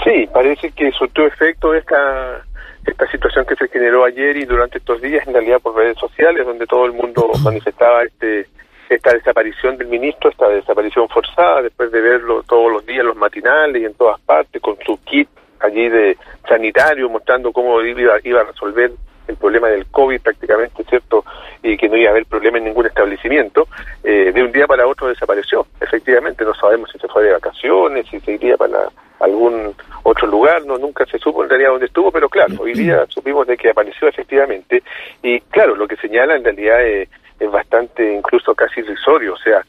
Sí, 0.05 0.29
parece 0.33 0.71
que 0.73 0.91
surtió 0.93 1.27
efecto 1.27 1.75
esta 1.75 2.45
esta 2.87 3.11
situación 3.11 3.47
que 3.47 3.57
se 3.57 3.69
generó 3.69 4.05
ayer 4.05 4.37
y 4.37 4.45
durante 4.45 4.77
estos 4.77 5.01
días, 5.01 5.27
en 5.27 5.33
realidad 5.33 5.59
por 5.63 5.75
redes 5.75 5.97
sociales, 5.99 6.45
donde 6.45 6.67
todo 6.67 6.85
el 6.87 6.93
mundo 6.93 7.31
manifestaba 7.43 8.03
este 8.03 8.47
esta 8.91 9.13
desaparición 9.15 9.79
del 9.79 9.89
ministro, 9.89 10.31
esta 10.31 10.49
desaparición 10.49 11.09
forzada, 11.09 11.63
después 11.63 11.91
de 11.91 12.01
verlo 12.01 12.43
todos 12.43 12.71
los 12.71 12.85
días, 12.85 13.05
los 13.05 13.17
matinales 13.17 13.81
y 13.81 13.87
en 13.87 13.95
todas 13.95 14.21
partes, 14.21 14.61
con 14.61 14.77
su 14.85 14.99
kit 15.05 15.29
allí 15.61 15.89
de 15.89 16.19
sanitario, 16.47 17.09
mostrando 17.09 17.51
cómo 17.53 17.81
iba, 17.81 18.19
iba 18.23 18.41
a 18.43 18.45
resolver 18.45 18.93
el 19.27 19.37
problema 19.37 19.69
del 19.69 19.87
COVID 19.87 20.21
prácticamente, 20.21 20.85
¿cierto? 20.85 21.25
Y 21.63 21.77
que 21.77 21.89
no 21.89 21.97
iba 21.97 22.09
a 22.09 22.13
haber 22.13 22.27
problema 22.27 22.59
en 22.59 22.65
ningún 22.65 22.87
establecimiento, 22.87 23.69
eh, 24.03 24.33
de 24.33 24.43
un 24.43 24.53
día 24.53 24.67
para 24.67 24.87
otro 24.87 25.09
desapareció. 25.09 25.67
Efectivamente, 25.81 26.45
no 26.45 26.55
sabemos 26.55 26.91
si 26.91 26.99
se 26.99 27.09
fue 27.09 27.25
de 27.25 27.33
vacaciones, 27.33 28.07
si 28.09 28.21
se 28.21 28.33
iría 28.33 28.57
para 28.57 28.89
algún 29.21 29.75
otro 30.03 30.27
lugar, 30.27 30.65
no 30.67 30.77
nunca 30.77 31.07
se 31.07 31.19
supo 31.19 31.43
en 31.43 31.51
realidad 31.51 31.71
dónde 31.71 31.87
estuvo, 31.87 32.13
pero 32.13 32.29
claro, 32.29 32.55
hoy 32.59 32.75
día 32.75 33.07
supimos 33.09 33.47
de 33.47 33.57
que 33.57 33.71
apareció 33.71 34.09
efectivamente 34.09 34.83
y 35.23 35.41
claro, 35.41 35.75
lo 35.77 35.89
que 35.89 35.97
señala 35.97 36.37
en 36.37 36.45
realidad 36.45 36.83
es, 36.85 37.09
es 37.41 37.51
bastante 37.51 38.13
incluso 38.13 38.55
casi 38.55 38.81
irrisorio, 38.81 39.33
o 39.35 39.39
sea, 39.39 39.63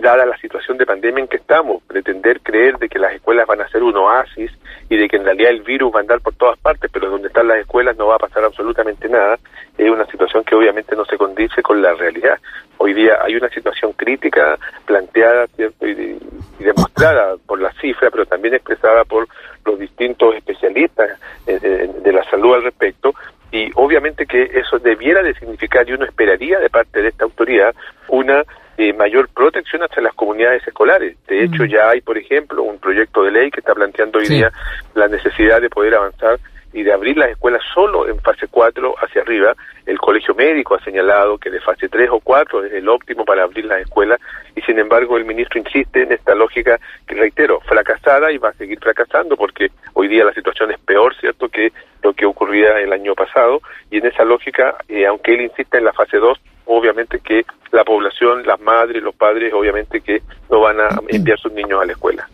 dada 0.00 0.24
la 0.24 0.36
situación 0.38 0.78
de 0.78 0.86
pandemia 0.86 1.22
en 1.22 1.28
que 1.28 1.36
estamos, 1.36 1.82
pretender 1.82 2.40
creer 2.40 2.78
de 2.78 2.88
que 2.88 2.98
las 2.98 3.12
escuelas 3.12 3.46
van 3.46 3.60
a 3.60 3.68
ser 3.68 3.82
un 3.82 3.96
oasis 3.96 4.50
y 4.92 4.98
de 4.98 5.08
que 5.08 5.16
en 5.16 5.24
realidad 5.24 5.52
el 5.52 5.62
virus 5.62 5.90
va 5.90 6.00
a 6.00 6.02
andar 6.02 6.20
por 6.20 6.34
todas 6.34 6.58
partes, 6.58 6.90
pero 6.92 7.08
donde 7.08 7.28
están 7.28 7.48
las 7.48 7.60
escuelas 7.60 7.96
no 7.96 8.08
va 8.08 8.16
a 8.16 8.18
pasar 8.18 8.44
absolutamente 8.44 9.08
nada, 9.08 9.38
es 9.78 9.90
una 9.90 10.04
situación 10.04 10.44
que 10.44 10.54
obviamente 10.54 10.94
no 10.94 11.06
se 11.06 11.16
condice 11.16 11.62
con 11.62 11.80
la 11.80 11.94
realidad. 11.94 12.38
Hoy 12.76 12.92
día 12.92 13.16
hay 13.24 13.34
una 13.34 13.48
situación 13.48 13.94
crítica 13.94 14.58
planteada. 14.84 15.46
Y, 15.56 16.18
demostrada 16.62 17.36
por 17.46 17.60
la 17.60 17.72
cifra, 17.80 18.10
pero 18.10 18.26
también 18.26 18.54
expresada 18.54 19.04
por 19.04 19.26
los 19.64 19.78
distintos 19.78 20.34
especialistas 20.36 21.18
de 21.46 22.12
la 22.12 22.22
salud 22.24 22.54
al 22.54 22.62
respecto, 22.62 23.14
y 23.50 23.70
obviamente 23.74 24.26
que 24.26 24.42
eso 24.42 24.78
debiera 24.78 25.22
de 25.22 25.34
significar, 25.34 25.88
y 25.88 25.94
uno 25.94 26.04
esperaría 26.04 26.58
de 26.58 26.68
parte 26.68 27.00
de 27.00 27.08
esta 27.08 27.24
autoridad, 27.24 27.74
una 28.08 28.44
eh, 28.82 28.92
mayor 28.92 29.28
protección 29.28 29.84
hacia 29.84 30.02
las 30.02 30.12
comunidades 30.14 30.66
escolares. 30.66 31.16
De 31.28 31.44
hecho, 31.44 31.64
ya 31.64 31.90
hay, 31.90 32.00
por 32.00 32.18
ejemplo, 32.18 32.64
un 32.64 32.80
proyecto 32.80 33.22
de 33.22 33.30
ley 33.30 33.48
que 33.48 33.60
está 33.60 33.74
planteando 33.74 34.18
hoy 34.18 34.26
día 34.26 34.50
la 34.94 35.06
necesidad 35.06 35.60
de 35.60 35.70
poder 35.70 35.94
avanzar 35.94 36.40
y 36.72 36.82
de 36.82 36.92
abrir 36.92 37.16
las 37.16 37.30
escuelas 37.30 37.62
solo 37.72 38.08
en 38.08 38.18
fase 38.18 38.48
4 38.50 38.94
hacia 38.98 39.22
arriba. 39.22 39.54
El 39.86 39.98
colegio 39.98 40.34
médico 40.34 40.74
ha 40.74 40.82
señalado 40.82 41.38
que 41.38 41.50
de 41.50 41.60
fase 41.60 41.88
3 41.88 42.08
o 42.10 42.18
4 42.18 42.64
es 42.64 42.72
el 42.72 42.88
óptimo 42.88 43.24
para 43.24 43.44
abrir 43.44 43.66
las 43.66 43.82
escuelas 43.82 44.20
y 44.56 44.62
sin 44.62 44.80
embargo 44.80 45.16
el 45.16 45.26
ministro 45.26 45.60
insiste 45.60 46.02
en 46.02 46.10
esta 46.10 46.34
lógica 46.34 46.80
que 47.06 47.14
reitero, 47.14 47.60
fracasada 47.60 48.32
y 48.32 48.38
va 48.38 48.48
a 48.48 48.54
seguir 48.54 48.80
fracasando 48.80 49.36
porque 49.36 49.70
hoy 49.92 50.08
día 50.08 50.24
la 50.24 50.34
situación 50.34 50.72
es 50.72 50.78
peor, 50.80 51.14
¿cierto?, 51.20 51.48
que 51.48 51.72
lo 52.02 52.14
que 52.14 52.26
ocurría 52.26 52.80
el 52.80 52.92
año 52.92 53.14
pasado 53.14 53.60
y 53.92 53.98
en 53.98 54.06
esa 54.06 54.24
lógica, 54.24 54.74
eh, 54.88 55.06
aunque 55.06 55.34
él 55.34 55.42
insiste 55.42 55.78
en 55.78 55.84
la 55.84 55.92
fase 55.92 56.16
2, 56.16 56.36
obviamente 56.66 57.20
que 57.20 57.44
la 57.70 57.84
población, 57.84 58.42
las 58.46 58.60
madres, 58.60 59.02
los 59.02 59.14
padres, 59.14 59.52
obviamente 59.54 60.00
que 60.00 60.22
no 60.50 60.60
van 60.60 60.80
a 60.80 60.88
enviar 61.08 61.38
sus 61.38 61.52
niños 61.52 61.80
a 61.82 61.86
la 61.86 61.92
escuela. 61.92 62.28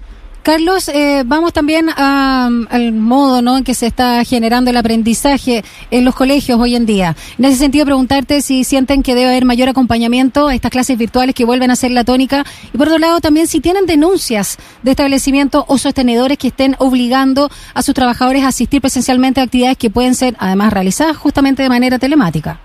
Carlos, 0.48 0.88
eh, 0.88 1.24
vamos 1.26 1.52
también 1.52 1.90
al 1.90 2.92
modo 2.94 3.42
¿no? 3.42 3.58
en 3.58 3.64
que 3.64 3.74
se 3.74 3.86
está 3.86 4.24
generando 4.24 4.70
el 4.70 4.78
aprendizaje 4.78 5.62
en 5.90 6.06
los 6.06 6.14
colegios 6.14 6.58
hoy 6.58 6.74
en 6.74 6.86
día. 6.86 7.14
En 7.38 7.44
ese 7.44 7.58
sentido, 7.58 7.84
preguntarte 7.84 8.40
si 8.40 8.64
sienten 8.64 9.02
que 9.02 9.14
debe 9.14 9.28
haber 9.28 9.44
mayor 9.44 9.68
acompañamiento 9.68 10.48
a 10.48 10.54
estas 10.54 10.70
clases 10.70 10.96
virtuales 10.96 11.34
que 11.34 11.44
vuelven 11.44 11.70
a 11.70 11.76
ser 11.76 11.90
la 11.90 12.02
tónica. 12.02 12.46
Y 12.72 12.78
por 12.78 12.86
otro 12.86 12.98
lado, 12.98 13.20
también 13.20 13.46
si 13.46 13.60
tienen 13.60 13.84
denuncias 13.84 14.56
de 14.82 14.92
establecimientos 14.92 15.64
o 15.68 15.76
sostenedores 15.76 16.38
que 16.38 16.48
estén 16.48 16.76
obligando 16.78 17.50
a 17.74 17.82
sus 17.82 17.92
trabajadores 17.92 18.42
a 18.44 18.48
asistir 18.48 18.80
presencialmente 18.80 19.42
a 19.42 19.44
actividades 19.44 19.76
que 19.76 19.90
pueden 19.90 20.14
ser 20.14 20.34
además 20.38 20.72
realizadas 20.72 21.18
justamente 21.18 21.62
de 21.62 21.68
manera 21.68 21.98
telemática. 21.98 22.58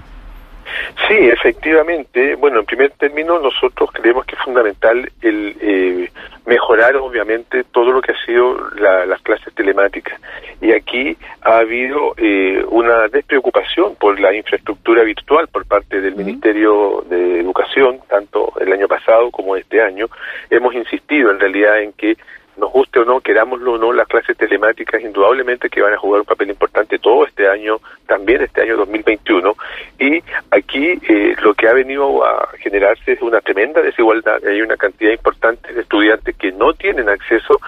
Sí, 1.07 1.15
efectivamente. 1.15 2.35
Bueno, 2.35 2.59
en 2.59 2.65
primer 2.65 2.91
término, 2.91 3.39
nosotros 3.39 3.89
creemos 3.91 4.25
que 4.25 4.35
es 4.35 4.41
fundamental 4.41 5.09
el 5.21 5.55
eh, 5.59 6.09
mejorar, 6.45 6.95
obviamente, 6.97 7.63
todo 7.65 7.91
lo 7.91 8.01
que 8.01 8.11
ha 8.11 8.25
sido 8.25 8.57
las 8.75 9.21
clases 9.21 9.53
telemáticas. 9.53 10.19
Y 10.61 10.71
aquí 10.71 11.17
ha 11.41 11.57
habido 11.57 12.13
eh, 12.17 12.63
una 12.69 13.07
despreocupación 13.07 13.95
por 13.95 14.19
la 14.19 14.33
infraestructura 14.33 15.03
virtual 15.03 15.47
por 15.47 15.65
parte 15.65 16.01
del 16.01 16.15
Ministerio 16.15 17.03
de 17.09 17.39
Educación, 17.39 17.99
tanto 18.09 18.53
el 18.59 18.71
año 18.71 18.87
pasado 18.87 19.31
como 19.31 19.55
este 19.55 19.81
año. 19.81 20.07
Hemos 20.49 20.73
insistido, 20.75 21.31
en 21.31 21.39
realidad, 21.39 21.81
en 21.81 21.93
que 21.93 22.17
nos 22.57 22.71
guste 22.71 22.99
o 22.99 23.05
no, 23.05 23.21
querámoslo 23.21 23.73
o 23.73 23.77
no, 23.77 23.93
las 23.93 24.07
clases 24.07 24.37
telemáticas 24.37 25.01
indudablemente 25.01 25.69
que 25.69 25.81
van 25.81 25.93
a 25.93 25.97
jugar 25.97 26.21
un 26.21 26.25
papel 26.25 26.49
importante 26.49 26.99
todo 26.99 27.25
este 27.25 27.47
año, 27.47 27.79
también 28.07 28.41
este 28.41 28.61
año 28.61 28.77
2021, 28.77 29.55
y 29.99 30.23
aquí 30.51 30.99
eh, 31.07 31.35
lo 31.41 31.53
que 31.53 31.67
ha 31.67 31.73
venido 31.73 32.23
a 32.25 32.49
generarse 32.59 33.13
es 33.13 33.21
una 33.21 33.41
tremenda 33.41 33.81
desigualdad, 33.81 34.45
hay 34.45 34.61
una 34.61 34.77
cantidad 34.77 35.11
importante 35.11 35.73
de 35.73 35.81
estudiantes 35.81 36.35
que 36.35 36.51
no 36.51 36.73
tienen 36.73 37.09
acceso 37.09 37.59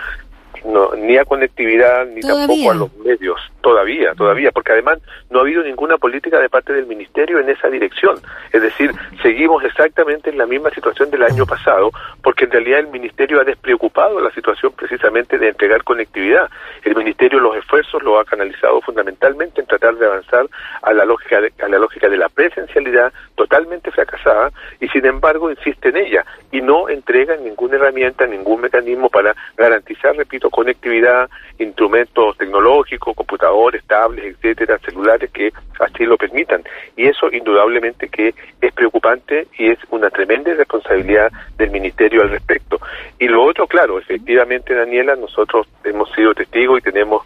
ni 0.98 1.18
a 1.18 1.26
conectividad 1.26 2.06
ni 2.08 2.22
tampoco 2.22 2.72
a 2.72 2.76
los 2.76 2.96
medios. 2.98 3.40
Todavía 3.62 4.14
todavía 4.16 4.52
porque 4.52 4.74
además 4.74 5.00
no 5.30 5.40
ha 5.40 5.42
habido 5.42 5.64
ninguna 5.64 5.98
política 5.98 6.40
de 6.40 6.50
parte 6.50 6.74
del 6.74 6.86
ministerio 6.86 7.40
en 7.40 7.50
esa 7.50 7.68
dirección. 7.70 8.20
Es 8.52 8.62
decir 8.62 8.92
seguimos 9.22 9.64
exactamente 9.64 10.30
en 10.30 10.38
la 10.38 10.46
misma 10.46 10.70
situación 10.72 11.10
del 11.12 11.24
año 11.24 11.46
pasado 11.46 11.92
porque 12.22 12.46
en 12.46 12.52
realidad 12.52 12.80
el 12.80 12.88
ministerio 12.88 13.42
ha 13.42 13.44
despreocupado 13.44 14.20
la 14.20 14.32
situación 14.32 14.74
precisamente 14.74 15.38
de 15.38 15.50
entregar 15.50 15.84
conectividad. 15.84 16.50
El 16.84 16.96
ministerio 16.96 17.40
los 17.40 17.56
esfuerzos 17.58 18.02
lo 18.04 18.20
ha 18.20 18.26
canalizado 18.26 18.82
fundamentalmente 18.82 19.62
en 19.62 19.68
tratar 19.68 19.96
de 19.96 20.06
avanzar 20.06 20.48
a 20.82 20.94
la 20.94 21.06
lógica 21.06 21.42
de, 21.42 21.54
a 21.64 21.68
la 21.68 21.80
lógica 21.80 22.10
de 22.10 22.18
la 22.18 22.30
presencialidad 22.30 23.14
totalmente 23.36 23.92
fracasada 23.92 24.52
y 24.80 24.88
sin 24.90 25.06
embargo 25.06 25.50
insiste 25.50 25.90
en 25.90 25.98
ella 25.98 26.26
y 26.52 26.62
no 26.62 26.90
entrega 26.90 27.36
ninguna 27.38 27.76
herramienta 27.76 28.26
ningún 28.26 28.62
mecanismo 28.62 29.10
para 29.10 29.36
garantizar 29.58 30.16
repito 30.16 30.50
conectividad, 30.50 31.30
instrumentos 31.60 32.38
tecnológicos, 32.38 33.16
computadores, 33.16 33.84
tablets, 33.86 34.38
etcétera, 34.38 34.80
celulares 34.80 35.30
que 35.32 35.52
así 35.80 36.06
lo 36.06 36.18
permitan. 36.18 36.64
Y 36.96 37.08
eso 37.08 37.32
indudablemente 37.32 38.08
que 38.10 38.34
es 38.62 38.74
preocupante 38.74 39.48
y 39.58 39.72
es 39.72 39.80
una 39.90 40.10
tremenda 40.10 40.54
responsabilidad 40.54 41.32
del 41.58 41.72
Ministerio 41.72 42.22
al 42.22 42.30
respecto. 42.30 42.80
Y 43.18 43.28
lo 43.30 43.44
otro, 43.44 43.66
claro, 43.66 43.98
efectivamente, 43.98 44.74
Daniela, 44.74 45.16
nosotros 45.16 45.68
hemos 45.86 46.12
sido 46.12 46.34
testigos 46.34 46.80
y 46.80 46.82
tenemos 46.82 47.26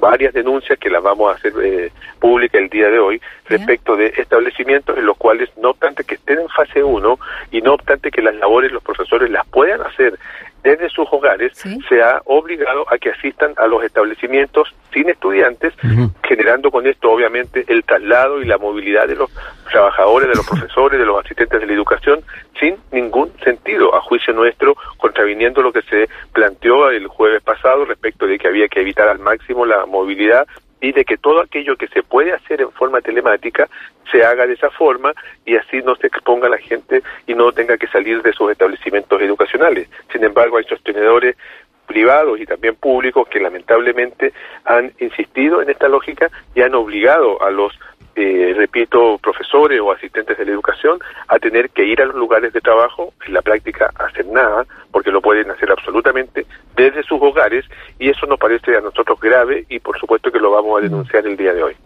varias 0.00 0.32
denuncias 0.32 0.78
que 0.78 0.88
las 0.88 1.02
vamos 1.02 1.30
a 1.30 1.36
hacer 1.36 1.52
eh, 1.62 1.92
públicas 2.18 2.60
el 2.60 2.70
día 2.70 2.88
de 2.88 2.98
hoy 2.98 3.20
respecto 3.46 3.96
de 3.96 4.06
establecimientos 4.16 4.96
en 4.96 5.04
los 5.04 5.16
cuales, 5.18 5.50
no 5.58 5.70
obstante 5.70 6.04
que 6.04 6.14
estén 6.14 6.38
en 6.38 6.48
fase 6.48 6.82
1 6.82 7.18
y 7.50 7.60
no 7.60 7.74
obstante 7.74 8.10
que 8.10 8.22
las 8.22 8.34
labores 8.36 8.72
los 8.72 8.82
profesores 8.82 9.30
las 9.30 9.46
puedan 9.48 9.82
hacer 9.82 10.18
desde 10.66 10.88
sus 10.90 11.06
hogares, 11.12 11.52
se 11.88 12.02
ha 12.02 12.20
obligado 12.24 12.92
a 12.92 12.98
que 12.98 13.10
asistan 13.10 13.52
a 13.56 13.68
los 13.68 13.84
establecimientos 13.84 14.74
sin 14.92 15.08
estudiantes, 15.08 15.72
generando 16.24 16.72
con 16.72 16.88
esto 16.88 17.08
obviamente 17.08 17.64
el 17.68 17.84
traslado 17.84 18.42
y 18.42 18.46
la 18.46 18.58
movilidad 18.58 19.06
de 19.06 19.14
los 19.14 19.30
trabajadores, 19.70 20.28
de 20.28 20.34
los 20.34 20.44
profesores, 20.50 20.98
de 20.98 21.06
los 21.06 21.24
asistentes 21.24 21.60
de 21.60 21.66
la 21.66 21.72
educación, 21.72 22.20
sin 22.58 22.76
ningún 22.90 23.30
sentido, 23.44 23.94
a 23.94 24.00
juicio 24.00 24.34
nuestro, 24.34 24.74
contraviniendo 24.96 25.62
lo 25.62 25.72
que 25.72 25.82
se 25.82 26.08
planteó 26.32 26.90
el 26.90 27.06
jueves 27.06 27.44
pasado 27.44 27.84
respecto 27.84 28.26
de 28.26 28.36
que 28.36 28.48
había 28.48 28.66
que 28.66 28.80
evitar 28.80 29.06
al 29.06 29.20
máximo 29.20 29.64
la 29.66 29.86
movilidad 29.86 30.48
y 30.80 30.92
de 30.92 31.04
que 31.04 31.16
todo 31.16 31.40
aquello 31.40 31.76
que 31.76 31.88
se 31.88 32.02
puede 32.02 32.32
hacer 32.32 32.60
en 32.60 32.70
forma 32.72 33.00
telemática 33.00 33.68
se 34.10 34.24
haga 34.24 34.46
de 34.46 34.54
esa 34.54 34.70
forma 34.70 35.12
y 35.44 35.56
así 35.56 35.78
no 35.82 35.96
se 35.96 36.06
exponga 36.06 36.48
la 36.48 36.58
gente 36.58 37.02
y 37.26 37.34
no 37.34 37.52
tenga 37.52 37.76
que 37.76 37.86
salir 37.88 38.22
de 38.22 38.32
sus 38.32 38.50
establecimientos 38.50 39.20
educacionales. 39.20 39.88
Sin 40.12 40.22
embargo, 40.24 40.58
hay 40.58 40.64
sostenedores 40.64 41.36
privados 41.86 42.38
y 42.40 42.46
también 42.46 42.74
públicos 42.74 43.28
que 43.28 43.40
lamentablemente 43.40 44.32
han 44.64 44.92
insistido 44.98 45.62
en 45.62 45.70
esta 45.70 45.88
lógica 45.88 46.30
y 46.54 46.62
han 46.62 46.74
obligado 46.74 47.42
a 47.42 47.50
los 47.50 47.72
eh, 48.16 48.54
repito, 48.56 49.18
profesores 49.18 49.78
o 49.78 49.92
asistentes 49.92 50.38
de 50.38 50.46
la 50.46 50.52
educación 50.52 50.98
a 51.28 51.38
tener 51.38 51.68
que 51.68 51.84
ir 51.84 52.00
a 52.00 52.06
los 52.06 52.14
lugares 52.14 52.50
de 52.54 52.62
trabajo, 52.62 53.12
en 53.26 53.34
la 53.34 53.42
práctica 53.42 53.92
hacer 53.94 54.24
nada, 54.26 54.64
porque 54.90 55.10
lo 55.10 55.20
pueden 55.20 55.50
hacer 55.50 55.70
absolutamente 55.70 56.46
desde 56.74 57.02
sus 57.02 57.20
hogares 57.20 57.66
y 57.98 58.08
eso 58.08 58.26
nos 58.26 58.38
parece 58.38 58.74
a 58.74 58.80
nosotros 58.80 59.20
grave 59.20 59.66
y 59.68 59.80
por 59.80 59.98
supuesto 59.98 60.32
que 60.32 60.40
lo 60.40 60.50
vamos 60.50 60.78
a 60.78 60.82
denunciar 60.82 61.26
el 61.26 61.36
día 61.36 61.52
de 61.52 61.62
hoy. 61.62 61.76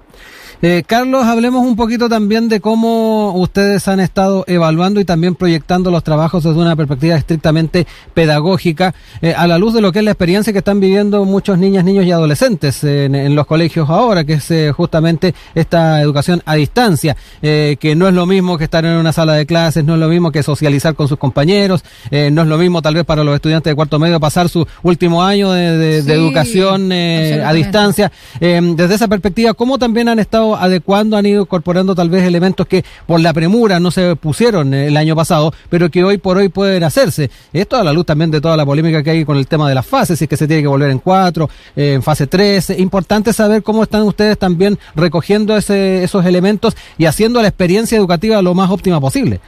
Eh, 0.63 0.83
Carlos, 0.87 1.25
hablemos 1.25 1.65
un 1.65 1.75
poquito 1.75 2.11
también 2.11 2.51
de 2.51 2.61
cómo 2.61 3.33
ustedes 3.33 3.89
han 3.89 3.99
estado 3.99 4.45
evaluando 4.47 5.01
y 5.01 5.07
también 5.07 5.35
proyectando 5.35 5.91
los 5.91 6.05
trabajos 6.05 6.45
desde 6.45 6.59
una 6.59 6.77
perspectiva 6.77 7.17
estrictamente 7.17 7.87
pedagógica, 8.13 8.95
eh, 9.23 9.33
a 9.35 9.47
la 9.47 9.57
luz 9.57 9.73
de 9.73 9.81
lo 9.81 9.91
que 9.91 10.01
es 10.01 10.05
la 10.05 10.11
experiencia 10.11 10.53
que 10.53 10.59
están 10.59 10.79
viviendo 10.79 11.25
muchos 11.25 11.57
niñas, 11.57 11.83
niños 11.85 12.05
y 12.05 12.13
adolescentes 12.13 12.85
en, 12.85 13.35
los 13.35 13.47
colegios 13.47 13.89
ahora, 13.89 14.25
que 14.25 14.35
es 14.35 14.51
eh, 14.51 14.71
justamente 14.73 15.35
esta 15.55 16.03
educación 16.03 16.43
a 16.45 16.57
distancia, 16.57 17.17
que 17.41 17.95
no 17.97 18.09
es 18.09 18.15
lo 18.15 18.27
mismo 18.27 18.59
que 18.59 18.65
estar 18.65 18.85
en 18.85 18.93
una 18.93 19.13
sala 19.13 19.35
de 19.35 19.47
clases, 19.47 19.85
no 19.85 19.95
es 19.95 20.01
lo 20.01 20.09
mismo 20.09 20.31
que 20.31 20.43
socializar 20.43 20.95
con 20.95 21.09
sus 21.09 21.17
compañeros, 21.17 21.85
no 22.11 22.43
es 22.43 22.49
lo 22.49 22.59
mismo 22.59 22.83
tal 22.83 22.95
vez 22.95 23.05
para 23.05 23.25
los 23.25 23.35
estudiantes 23.35 23.71
de 23.71 23.75
cuarto 23.75 23.99
medio 23.99 24.19
pasar 24.21 24.49
su 24.49 24.67
último 24.83 25.23
año 25.23 25.53
de, 25.53 25.99
educación 25.99 26.93
a 26.93 27.53
distancia. 27.53 28.11
desde 28.41 28.95
esa 28.95 29.09
perspectiva, 29.09 29.55
¿cómo 29.55 29.79
también 29.79 30.09
han 30.09 30.19
estado 30.19 30.50
adecuando, 30.57 31.17
han 31.17 31.27
ido 31.27 31.43
incorporando 31.43 31.95
tal 31.95 32.11
vez 32.11 32.25
elementos 32.25 32.67
que 32.67 32.85
por 33.07 33.21
la 33.21 33.33
premura 33.33 33.81
no 33.81 33.91
se 33.91 34.17
pusieron 34.17 34.73
el 34.75 34.97
año 34.97 35.17
pasado, 35.17 35.53
pero 35.69 35.91
que 35.91 36.05
hoy 36.05 36.19
por 36.19 36.37
hoy 36.37 36.49
pueden 36.49 36.85
hacerse. 36.85 37.31
Esto 37.53 37.77
a 37.77 37.85
la 37.85 37.93
luz 37.93 38.07
también 38.07 38.31
de 38.31 38.41
toda 38.41 38.57
la 38.57 38.67
polémica 38.67 39.03
que 39.03 39.11
hay 39.11 39.25
con 39.25 39.37
el 39.37 39.47
tema 39.47 39.69
de 39.69 39.75
las 39.75 39.87
fases, 39.87 40.19
si 40.19 40.25
es 40.25 40.29
que 40.29 40.37
se 40.37 40.47
tiene 40.47 40.63
que 40.63 40.69
volver 40.69 40.91
en 40.91 40.99
cuatro, 40.99 41.49
eh, 41.77 41.95
en 41.95 42.03
fase 42.03 42.27
tres. 42.27 42.71
Importante 42.71 43.33
saber 43.33 43.63
cómo 43.63 43.83
están 43.83 44.03
ustedes 44.03 44.39
también 44.39 44.79
recogiendo 44.95 45.57
ese, 45.57 46.03
esos 46.03 46.25
elementos 46.25 46.77
y 46.99 47.07
haciendo 47.07 47.41
la 47.43 47.49
experiencia 47.49 47.99
educativa 47.99 48.43
lo 48.43 48.55
más 48.55 48.71
óptima 48.71 49.01
posible. 49.01 49.41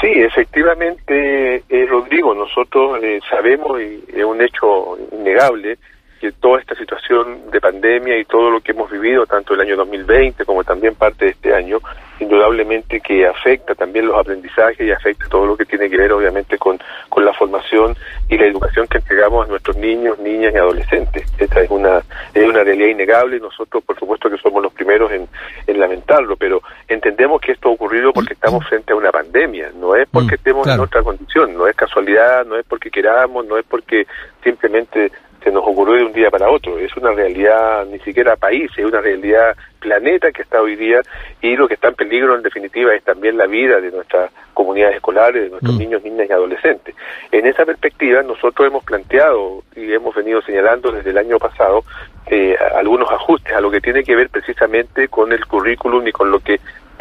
Sí, 0.00 0.10
efectivamente, 0.10 1.62
eh, 1.68 1.86
Rodrigo, 1.88 2.34
nosotros 2.34 2.98
eh, 3.02 3.20
sabemos, 3.30 3.80
y 3.80 4.04
es 4.18 4.24
un 4.24 4.40
hecho 4.42 4.98
innegable, 5.12 5.78
que 6.24 6.32
toda 6.32 6.58
esta 6.58 6.74
situación 6.74 7.50
de 7.50 7.60
pandemia 7.60 8.18
y 8.18 8.24
todo 8.24 8.50
lo 8.50 8.60
que 8.60 8.72
hemos 8.72 8.90
vivido, 8.90 9.26
tanto 9.26 9.54
el 9.54 9.60
año 9.60 9.76
2020 9.76 10.44
como 10.44 10.64
también 10.64 10.94
parte 10.94 11.26
de 11.26 11.30
este 11.32 11.54
año, 11.54 11.78
indudablemente 12.18 13.00
que 13.00 13.26
afecta 13.26 13.74
también 13.74 14.06
los 14.06 14.18
aprendizajes 14.18 14.80
y 14.80 14.90
afecta 14.90 15.28
todo 15.28 15.46
lo 15.46 15.56
que 15.56 15.66
tiene 15.66 15.90
que 15.90 15.96
ver 15.96 16.12
obviamente 16.12 16.56
con, 16.58 16.78
con 17.08 17.24
la 17.24 17.32
formación 17.34 17.94
y 18.28 18.38
la 18.38 18.46
educación 18.46 18.86
que 18.86 18.98
entregamos 18.98 19.46
a 19.46 19.50
nuestros 19.50 19.76
niños, 19.76 20.18
niñas 20.18 20.54
y 20.54 20.56
adolescentes. 20.56 21.30
Esta 21.38 21.60
es 21.60 21.70
una, 21.70 22.02
es 22.32 22.44
una 22.44 22.64
realidad 22.64 22.88
innegable. 22.88 23.36
Y 23.36 23.40
nosotros 23.40 23.84
por 23.84 23.98
supuesto 23.98 24.30
que 24.30 24.38
somos 24.38 24.62
los 24.62 24.72
primeros 24.72 25.12
en, 25.12 25.28
en 25.66 25.78
lamentarlo, 25.78 26.36
pero 26.36 26.62
en 26.88 27.00
entendemos 27.04 27.38
que 27.42 27.52
esto 27.52 27.68
ha 27.68 27.72
ocurrido 27.72 28.14
porque 28.14 28.32
estamos 28.32 28.66
frente 28.66 28.94
a 28.94 28.96
una 28.96 29.12
pandemia, 29.12 29.72
no 29.78 29.94
es 29.94 30.08
porque 30.10 30.36
Mm, 30.36 30.40
estemos 30.40 30.66
en 30.68 30.80
otra 30.80 31.02
condición, 31.02 31.54
no 31.54 31.66
es 31.66 31.76
casualidad, 31.76 32.46
no 32.46 32.56
es 32.56 32.64
porque 32.64 32.90
queramos, 32.90 33.44
no 33.44 33.58
es 33.58 33.64
porque 33.66 34.06
simplemente 34.42 35.12
se 35.44 35.52
nos 35.52 35.62
ocurrió 35.62 35.96
de 35.96 36.04
un 36.04 36.12
día 36.12 36.30
para 36.30 36.50
otro, 36.50 36.78
es 36.78 36.96
una 36.96 37.12
realidad 37.12 37.84
ni 37.84 37.98
siquiera 37.98 38.34
país, 38.34 38.70
es 38.76 38.84
una 38.84 39.02
realidad 39.02 39.54
planeta 39.78 40.32
que 40.32 40.40
está 40.40 40.62
hoy 40.62 40.74
día 40.74 41.00
y 41.42 41.54
lo 41.54 41.68
que 41.68 41.74
está 41.74 41.88
en 41.88 41.94
peligro 41.94 42.34
en 42.34 42.42
definitiva 42.42 42.94
es 42.94 43.04
también 43.04 43.36
la 43.36 43.46
vida 43.46 43.78
de 43.78 43.90
nuestras 43.90 44.30
comunidades 44.54 44.96
escolares, 44.96 45.42
de 45.42 45.50
nuestros 45.50 45.74
Mm. 45.74 45.78
niños, 45.78 46.02
niñas 46.02 46.26
y 46.30 46.32
adolescentes. 46.32 46.94
En 47.30 47.46
esa 47.46 47.66
perspectiva 47.66 48.22
nosotros 48.22 48.66
hemos 48.66 48.82
planteado 48.84 49.62
y 49.76 49.92
hemos 49.92 50.14
venido 50.14 50.40
señalando 50.40 50.90
desde 50.90 51.10
el 51.10 51.18
año 51.18 51.38
pasado 51.38 51.84
eh, 52.26 52.56
algunos 52.74 53.10
ajustes 53.10 53.54
a 53.54 53.60
lo 53.60 53.70
que 53.70 53.82
tiene 53.82 54.02
que 54.02 54.16
ver 54.16 54.30
precisamente 54.30 55.08
con 55.08 55.30
el 55.30 55.44
currículum 55.44 56.06
y 56.08 56.12
con 56.12 56.30
lo 56.30 56.40
que 56.40 56.58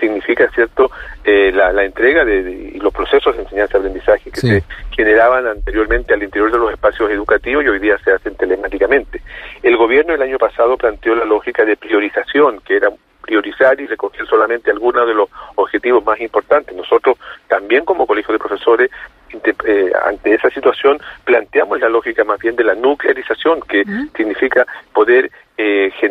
significa 0.08 0.50
cierto 0.54 0.92
eh, 1.24 1.52
la, 1.54 1.72
la 1.72 1.84
entrega 1.86 2.26
de, 2.26 2.44
de- 2.44 2.52
y 2.76 2.80
los 2.80 2.94
procesos 2.94 3.36
de 3.36 3.44
enseñanza-aprendizaje 3.44 4.32
que 4.32 4.40
Sí. 4.42 4.48
se 4.50 4.64
generaban 4.92 5.48
anteriormente 5.48 6.14
al 6.14 6.24
interior 6.24 6.52
de 6.52 6.58
los 6.58 6.72
espacios 6.72 7.10
educativos 7.12 7.64
y 7.64 7.70
hoy 7.70 7.80
día 7.80 7.98
se 8.04 8.12
hacen 8.12 8.36
telemáticamente. 8.36 9.22
El 9.62 9.78
gobierno 9.78 10.14
el 10.14 10.22
año 10.22 10.38
pasado 10.38 10.78
planteó 10.78 11.16
la 11.16 11.26
lógica 11.26 11.64
de 11.66 11.78
priorización, 11.78 12.60
que 12.66 12.76
era 12.78 12.90
priorizar 13.22 13.80
y 13.80 13.88
recoger 13.88 14.26
solamente 14.28 14.70
algunos 14.70 15.08
de 15.08 15.14
los 15.14 15.30
objetivos 15.56 16.04
más 16.04 16.20
importantes. 16.20 16.76
Nosotros 16.76 17.18
también 17.48 17.86
como 17.86 18.06
colegio 18.06 18.34
de 18.34 18.40
profesores 18.40 18.92
eh, 19.66 19.92
ante 20.06 20.36
esa 20.36 20.50
situación 20.52 21.00
planteamos 21.24 21.80
la 21.80 21.90
lógica 21.90 22.24
más 22.24 22.40
bien 22.40 22.56
de 22.56 22.66
la 22.66 22.76
nuclearización, 22.76 23.62
que 23.62 23.84
significa 24.16 24.68
poder 24.94 25.32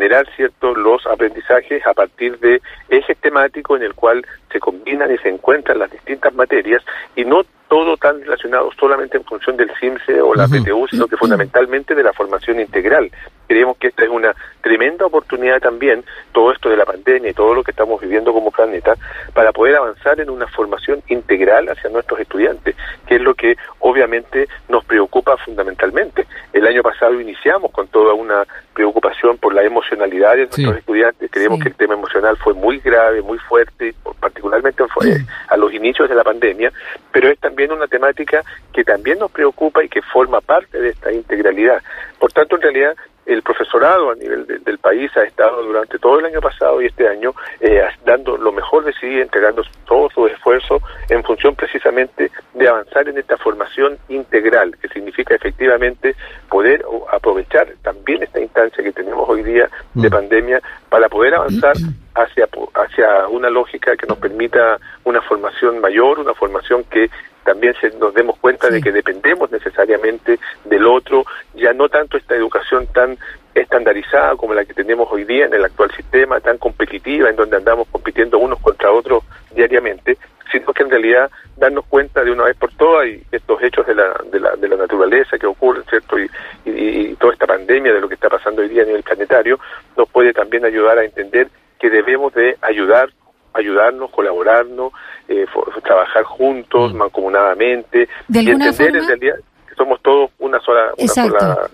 generar 0.03 0.27
ciertos 0.35 0.77
los 0.77 1.07
aprendizajes 1.07 1.87
a 1.87 1.95
partir 1.95 2.37
de 2.41 2.61
ejes 2.89 3.17
temáticos 3.19 3.79
en 3.79 3.87
el 3.87 3.95
cual 3.95 4.27
se 4.51 4.59
combinan 4.59 5.13
y 5.13 5.19
se 5.19 5.29
encuentran 5.29 5.79
las 5.79 5.93
distintas 5.93 6.35
materias 6.35 6.83
y 7.15 7.25
no 7.25 7.45
todo 7.69 7.97
tan 7.97 8.21
relacionado 8.21 8.71
solamente 8.79 9.17
en 9.17 9.25
función 9.25 9.57
del 9.57 9.71
CIMSE 9.81 10.21
o 10.21 10.35
la. 10.35 10.47
PTU, 10.47 10.87
sino 10.89 11.07
que 11.07 11.17
fundamentalmente 11.17 11.95
de 11.95 12.03
la 12.03 12.13
formación 12.13 12.61
integral. 12.61 13.11
Creemos 13.47 13.79
que 13.79 13.89
esta 13.89 14.05
es 14.05 14.11
una 14.11 14.35
tremenda 14.61 15.07
oportunidad 15.07 15.59
también, 15.59 16.05
todo 16.33 16.53
esto 16.53 16.69
de 16.69 16.77
la 16.77 16.85
pandemia 16.85 17.31
y 17.31 17.33
todo 17.33 17.55
lo 17.55 17.63
que 17.63 17.71
estamos 17.71 17.99
viviendo 17.99 18.33
como 18.33 18.51
planeta, 18.51 18.95
para 19.33 19.53
poder 19.53 19.77
avanzar 19.77 20.21
en 20.21 20.29
una 20.29 20.47
formación 20.49 21.03
integral 21.09 21.69
hacia 21.71 21.89
nuestros 21.89 22.21
estudiantes, 22.21 22.77
que 23.07 23.15
es 23.15 23.23
lo 23.23 23.35
que 23.35 23.57
obviamente 23.79 24.49
nos 24.69 24.85
preocupa 24.85 25.39
fundamentalmente. 25.39 26.27
El 26.53 26.67
año 26.67 26.83
pasado 26.83 27.19
iniciamos 27.19 27.71
con 27.71 27.89
toda 27.89 28.13
una 28.13 28.45
preocupación 28.75 29.39
por 29.39 29.55
la 29.55 29.63
emocionalidad 29.63 30.33
de 30.33 30.47
nuestros 30.47 30.73
Sí. 30.75 30.79
estudiantes. 30.79 31.31
Creemos 31.31 31.59
Sí. 31.59 31.63
que 31.65 31.69
el 31.71 31.75
tema 31.75 31.95
emocional 31.95 32.37
fue 32.39 32.55
muy 32.55 32.79
grave, 32.79 33.23
muy 33.23 33.39
fuerte, 33.39 33.95
particularmente 34.21 34.85
fue 34.89 35.17
a 35.49 35.57
los 35.57 35.73
inicios 35.73 36.09
de 36.09 36.15
la 36.15 36.25
pandemia, 36.25 36.73
pero 37.13 37.29
es 37.29 37.39
también 37.39 37.73
una 37.73 37.87
temática 37.87 38.43
que 38.73 38.85
también 38.85 39.19
nos 39.19 39.31
preocupa 39.31 39.83
y 39.85 39.89
que 39.89 40.03
forma 40.03 40.41
parte 40.41 40.81
de 40.81 40.91
esta 40.91 41.13
integralidad. 41.13 41.83
Por 42.19 42.33
tanto, 42.33 42.57
en 42.57 42.63
realidad, 42.63 42.97
el 43.25 43.43
profesorado 43.43 44.11
a 44.11 44.15
nivel 44.17 44.47
de- 44.47 44.59
del 44.59 44.79
país 44.79 45.09
ha 45.17 45.23
estado 45.23 45.63
durante 45.63 45.97
todo 46.01 46.19
el 46.19 46.27
año 46.27 46.41
pasado 46.41 46.83
y 46.83 46.87
este 46.87 47.07
año 47.07 47.33
eh, 47.61 47.81
dando 48.05 48.37
lo 48.37 48.51
mejor 48.51 48.85
de 48.85 48.93
sí, 48.95 49.21
entregando 49.21 49.63
todo 49.87 50.11
su 50.11 50.27
esfuerzo 50.27 50.81
en 51.09 51.23
función 51.23 51.55
precisamente 51.55 52.33
de 52.55 52.69
avanzar 52.69 53.09
en 53.09 53.19
esta 53.19 53.37
formación 53.39 53.99
integral, 54.09 54.77
que 54.79 54.89
significa 54.89 55.35
efectivamente 55.35 56.15
poder 56.49 56.85
aprovechar 57.11 57.69
también 57.83 58.23
esta 58.23 58.41
instancia 58.41 58.85
que 58.85 58.93
tenemos 58.93 59.29
hoy 59.29 59.43
día 59.43 59.71
de 59.95 60.09
Mm. 60.09 60.13
pandemia 60.13 60.63
para 60.89 61.09
poder 61.09 61.35
avanzar 61.35 61.75
hacia, 62.15 62.49
hacia 62.75 63.29
una 63.29 63.49
lógica 63.49 63.97
que 63.97 64.07
nos 64.07 64.19
permita 64.19 64.79
una 65.05 65.23
formación 65.23 65.81
mayor, 65.81 66.19
una 66.19 66.35
formación 66.35 66.85
que 66.85 67.11
también 67.45 67.75
se, 67.81 67.91
nos 67.99 68.15
demos 68.15 68.39
cuenta 68.39 68.69
de 68.69 68.81
que 68.81 68.93
dependemos 68.93 69.51
necesariamente 69.51 70.39
del 70.65 70.87
otro, 70.87 71.25
ya 71.55 71.73
no 71.73 71.89
tanto 71.89 72.17
esta 72.17 72.35
educación 72.37 72.87
tan 72.89 73.19
estandarizada 73.55 74.37
como 74.37 74.55
la 74.55 74.65
que 74.65 74.75
tenemos 74.75 75.09
hoy 75.11 75.25
día 75.25 75.47
en 75.47 75.55
el 75.55 75.65
actual 75.65 75.91
sistema, 75.93 76.41
tan 76.41 76.59
competitiva, 76.59 77.29
en 77.29 77.37
donde 77.37 77.57
andamos 77.57 77.89
compitiendo 77.89 78.39
unos 78.39 78.61
contra 78.61 78.93
otros 78.93 79.25
diariamente, 79.55 80.17
sino 80.53 80.73
que 80.73 80.83
en 80.85 80.91
realidad 80.91 81.31
darnos 81.57 81.85
cuenta 81.87 82.23
de 82.23 82.31
una 82.31 82.45
vez 82.45 82.57
por 82.57 82.71
todas 82.75 83.09
y 83.09 83.23
estos 83.33 83.61
hechos 83.63 83.87
de 83.87 83.95
la, 83.95 84.15
de 84.31 84.39
la, 84.39 84.55
de 84.57 84.69
la 84.69 84.77
naturaleza 84.77 85.39
que 85.39 85.47
ocurren, 85.47 85.83
¿cierto? 85.89 86.19
Y, 86.19 86.29
y- 86.67 86.71
y 87.11 87.15
toda 87.17 87.33
esta 87.33 87.47
pandemia 87.47 87.93
de 87.93 88.01
lo 88.01 88.09
que 88.09 88.15
está 88.15 88.29
pasando 88.29 88.63
hoy 88.63 88.69
día 88.69 88.83
a 88.83 88.87
nivel 88.87 89.03
planetario, 89.03 89.59
nos 89.97 90.09
puede 90.11 90.33
también 90.33 90.65
ayudar 90.65 90.99
a 90.99 91.05
entender 91.05 91.49
que 91.81 91.91
debemos 91.91 92.33
de 92.35 92.57
ayudar 92.63 93.11
ayudarnos, 93.55 94.11
colaborarnos, 94.11 94.93
eh, 95.29 95.45
trabajar 95.85 96.25
juntos, 96.25 96.95
Mm. 96.95 96.97
mancomunadamente, 96.97 98.09
De 98.27 98.41
y 98.43 98.49
entender 98.51 98.73
forma- 98.75 98.99
en 98.99 99.07
realidad 99.09 99.37
que 99.69 99.75
somos 99.75 100.01
todos 100.01 100.31
una 100.39 100.59
sola, 100.61 100.85
una 100.97 101.05
Exacto. 101.05 101.39
sola 101.39 101.69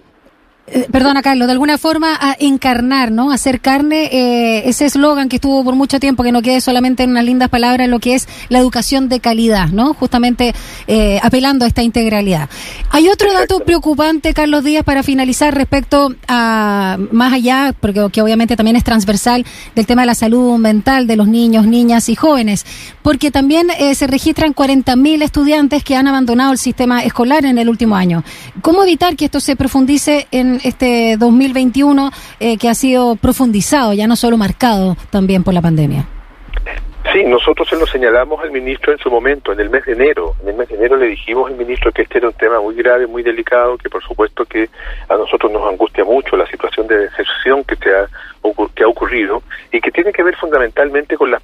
perdona, 0.90 1.22
Carlos, 1.22 1.46
de 1.46 1.52
alguna 1.52 1.78
forma 1.78 2.16
a 2.20 2.36
encarnar, 2.38 3.10
¿no? 3.12 3.30
Hacer 3.30 3.60
carne 3.60 4.08
eh, 4.12 4.68
ese 4.68 4.86
eslogan 4.86 5.28
que 5.28 5.36
estuvo 5.36 5.64
por 5.64 5.74
mucho 5.74 6.00
tiempo, 6.00 6.22
que 6.22 6.32
no 6.32 6.42
quede 6.42 6.60
solamente 6.60 7.02
en 7.02 7.10
unas 7.10 7.24
lindas 7.24 7.48
palabras, 7.48 7.88
lo 7.88 7.98
que 7.98 8.14
es 8.14 8.28
la 8.48 8.58
educación 8.58 9.08
de 9.08 9.20
calidad, 9.20 9.68
¿no? 9.68 9.94
Justamente 9.94 10.54
eh, 10.86 11.20
apelando 11.22 11.64
a 11.64 11.68
esta 11.68 11.82
integralidad. 11.82 12.48
Hay 12.90 13.08
otro 13.08 13.32
dato 13.32 13.60
preocupante, 13.60 14.34
Carlos 14.34 14.64
Díaz, 14.64 14.84
para 14.84 15.02
finalizar 15.02 15.54
respecto 15.54 16.14
a, 16.26 16.98
más 17.12 17.32
allá, 17.32 17.74
porque 17.78 18.08
que 18.12 18.22
obviamente 18.22 18.56
también 18.56 18.76
es 18.76 18.84
transversal, 18.84 19.44
del 19.74 19.86
tema 19.86 20.02
de 20.02 20.06
la 20.06 20.14
salud 20.14 20.58
mental 20.58 21.06
de 21.06 21.16
los 21.16 21.28
niños, 21.28 21.66
niñas 21.66 22.08
y 22.08 22.14
jóvenes, 22.14 22.64
porque 23.02 23.30
también 23.30 23.68
eh, 23.78 23.94
se 23.94 24.06
registran 24.06 24.54
40.000 24.54 25.22
estudiantes 25.22 25.84
que 25.84 25.96
han 25.96 26.06
abandonado 26.06 26.52
el 26.52 26.58
sistema 26.58 27.02
escolar 27.02 27.44
en 27.44 27.58
el 27.58 27.68
último 27.68 27.96
año. 27.96 28.24
¿Cómo 28.62 28.82
evitar 28.82 29.16
que 29.16 29.26
esto 29.26 29.40
se 29.40 29.56
profundice 29.56 30.26
en 30.30 30.57
este 30.64 31.16
2021 31.16 32.10
eh, 32.40 32.56
que 32.58 32.68
ha 32.68 32.74
sido 32.74 33.16
profundizado, 33.16 33.92
ya 33.92 34.06
no 34.06 34.16
solo 34.16 34.36
marcado 34.36 34.96
también 35.10 35.44
por 35.44 35.54
la 35.54 35.62
pandemia? 35.62 36.06
Sí, 37.12 37.24
nosotros 37.24 37.66
se 37.66 37.76
lo 37.76 37.86
señalamos 37.86 38.42
al 38.42 38.50
ministro 38.50 38.92
en 38.92 38.98
su 38.98 39.10
momento, 39.10 39.52
en 39.52 39.60
el 39.60 39.70
mes 39.70 39.84
de 39.86 39.92
enero. 39.92 40.34
En 40.42 40.50
el 40.50 40.56
mes 40.56 40.68
de 40.68 40.74
enero 40.74 40.96
le 40.96 41.06
dijimos 41.06 41.50
al 41.50 41.56
ministro 41.56 41.90
que 41.90 42.02
este 42.02 42.18
era 42.18 42.28
un 42.28 42.34
tema 42.34 42.60
muy 42.60 42.74
grave, 42.74 43.06
muy 43.06 43.22
delicado, 43.22 43.78
que 43.78 43.88
por 43.88 44.02
supuesto 44.02 44.44
que 44.44 44.68
a 45.08 45.16
nosotros 45.16 45.50
nos 45.50 45.66
angustia 45.66 46.04
mucho 46.04 46.36
la 46.36 46.46
situación 46.46 46.86
de 46.86 46.98
deserción 46.98 47.64
que, 47.64 47.76
se 47.76 47.88
ha, 47.94 48.06
que 48.74 48.84
ha 48.84 48.88
ocurrido 48.88 49.42
y 49.72 49.80
que 49.80 49.90
tiene 49.90 50.12
que 50.12 50.22
ver 50.22 50.36
fundamentalmente 50.36 51.16
con 51.16 51.30
las 51.30 51.42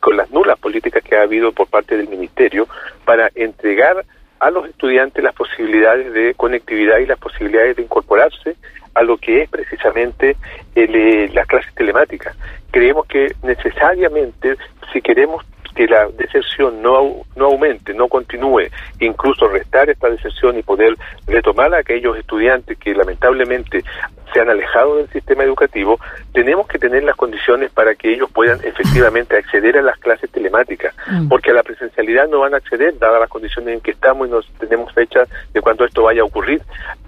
con 0.00 0.16
las 0.18 0.30
nulas 0.30 0.58
políticas 0.58 1.02
que 1.02 1.16
ha 1.16 1.22
habido 1.22 1.50
por 1.52 1.66
parte 1.68 1.96
del 1.96 2.08
ministerio 2.08 2.68
para 3.06 3.30
entregar 3.34 4.04
a 4.38 4.50
los 4.50 4.68
estudiantes 4.68 5.22
las 5.22 5.34
posibilidades 5.34 6.12
de 6.12 6.34
conectividad 6.34 6.98
y 6.98 7.06
las 7.06 7.18
posibilidades 7.18 7.76
de 7.76 7.82
incorporarse 7.82 8.56
a 8.94 9.02
lo 9.02 9.18
que 9.18 9.42
es 9.42 9.50
precisamente 9.50 10.36
eh, 10.74 11.30
las 11.32 11.46
clases 11.46 11.74
telemáticas. 11.74 12.36
Creemos 12.70 13.06
que 13.06 13.34
necesariamente, 13.42 14.56
si 14.92 15.02
queremos 15.02 15.44
que 15.76 15.86
la 15.86 16.08
deserción 16.08 16.80
no, 16.82 17.22
no 17.36 17.46
aumente, 17.46 17.92
no 17.94 18.08
continúe, 18.08 18.62
incluso 18.98 19.46
restar 19.46 19.90
esta 19.90 20.08
deserción 20.08 20.58
y 20.58 20.62
poder 20.62 20.94
retomar 21.28 21.72
a 21.74 21.78
aquellos 21.80 22.16
estudiantes 22.16 22.78
que 22.78 22.94
lamentablemente 22.94 23.84
se 24.32 24.40
han 24.40 24.48
alejado 24.50 24.96
del 24.96 25.08
sistema 25.10 25.44
educativo, 25.44 26.00
tenemos 26.32 26.66
que 26.66 26.78
tener 26.78 27.04
las 27.04 27.14
condiciones 27.14 27.70
para 27.70 27.94
que 27.94 28.12
ellos 28.12 28.30
puedan 28.32 28.58
efectivamente 28.64 29.36
acceder 29.36 29.78
a 29.78 29.82
las 29.82 29.98
clases 29.98 30.30
telemáticas, 30.30 30.94
Mm. 31.08 31.28
porque 31.28 31.50
a 31.50 31.54
la 31.54 31.62
presencialidad 31.62 32.26
no 32.28 32.40
van 32.40 32.54
a 32.54 32.56
acceder, 32.56 32.98
dadas 32.98 33.20
las 33.20 33.28
condiciones 33.30 33.74
en 33.74 33.80
que 33.80 33.92
estamos 33.92 34.26
y 34.26 34.30
no 34.30 34.40
tenemos 34.58 34.92
fecha 34.94 35.24
de 35.52 35.60
cuándo 35.60 35.84
esto 35.84 36.02
vaya 36.02 36.22
a 36.22 36.24
ocurrir. 36.24 36.62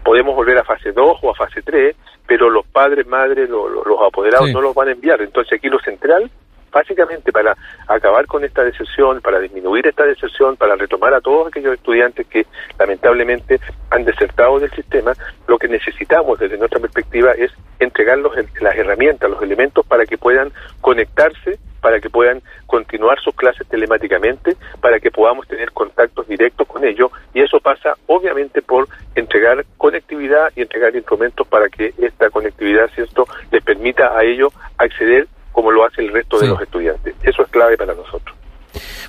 Podemos 0.04 0.36
volver 0.36 0.58
a 0.58 0.64
fase 0.64 0.92
2 0.92 1.18
o 1.22 1.30
a 1.30 1.34
fase 1.34 1.62
3, 1.62 1.96
pero 2.26 2.50
los 2.50 2.66
padres, 2.66 3.06
madres, 3.06 3.48
lo- 3.48 3.68
lo- 3.68 3.82
los 3.84 3.98
apoderados 4.06 4.48
Sí. 4.48 4.52
no 4.54 4.60
los 4.60 4.74
van 4.74 4.88
a 4.88 4.92
enviar. 4.92 5.20
Entonces 5.22 5.54
aquí 5.58 5.68
lo 5.68 5.80
central 5.80 6.30
básicamente 6.70 7.32
para 7.32 7.56
acabar 7.86 8.26
con 8.26 8.44
esta 8.44 8.62
deserción, 8.64 9.20
para 9.20 9.40
disminuir 9.40 9.86
esta 9.86 10.04
deserción, 10.04 10.56
para 10.56 10.76
retomar 10.76 11.14
a 11.14 11.20
todos 11.20 11.48
aquellos 11.48 11.74
estudiantes 11.74 12.26
que 12.26 12.46
lamentablemente 12.78 13.60
han 13.90 14.04
desertado 14.04 14.58
del 14.58 14.70
sistema, 14.72 15.12
lo 15.46 15.58
que 15.58 15.68
necesitamos 15.68 16.38
desde 16.38 16.58
nuestra 16.58 16.80
perspectiva 16.80 17.32
es 17.32 17.52
entregarlos 17.78 18.36
el- 18.36 18.48
las 18.60 18.76
herramientas, 18.76 19.30
los 19.30 19.42
elementos 19.42 19.86
para 19.86 20.04
que 20.06 20.18
puedan 20.18 20.52
conectarse, 20.80 21.58
para 21.80 22.00
que 22.00 22.10
puedan 22.10 22.42
continuar 22.66 23.20
sus 23.20 23.34
clases 23.36 23.66
telemáticamente, 23.68 24.56
para 24.80 24.98
que 24.98 25.12
podamos 25.12 25.46
tener 25.46 25.70
contactos 25.70 26.26
directos 26.26 26.66
con 26.66 26.84
ellos 26.84 27.10
y 27.32 27.40
eso 27.40 27.60
pasa 27.60 27.94
obviamente 28.06 28.62
por 28.62 28.88
entregar 29.14 29.64
conectividad 29.76 30.50
y 30.56 30.62
entregar 30.62 30.94
instrumentos 30.96 31.46
para 31.46 31.68
que 31.68 31.94
esta 31.98 32.30
conectividad, 32.30 32.90
¿cierto?, 32.94 33.26
les 33.52 33.62
permita 33.62 34.18
a 34.18 34.24
ellos 34.24 34.52
acceder 34.76 35.28
como 35.58 35.72
lo 35.72 35.84
hace 35.84 36.02
el 36.02 36.12
resto 36.12 36.38
de 36.38 36.46
los 36.46 36.62
estudiantes. 36.62 37.16
Eso 37.20 37.42
es 37.42 37.48
clave 37.48 37.76
para 37.76 37.92
nosotros. 37.92 38.36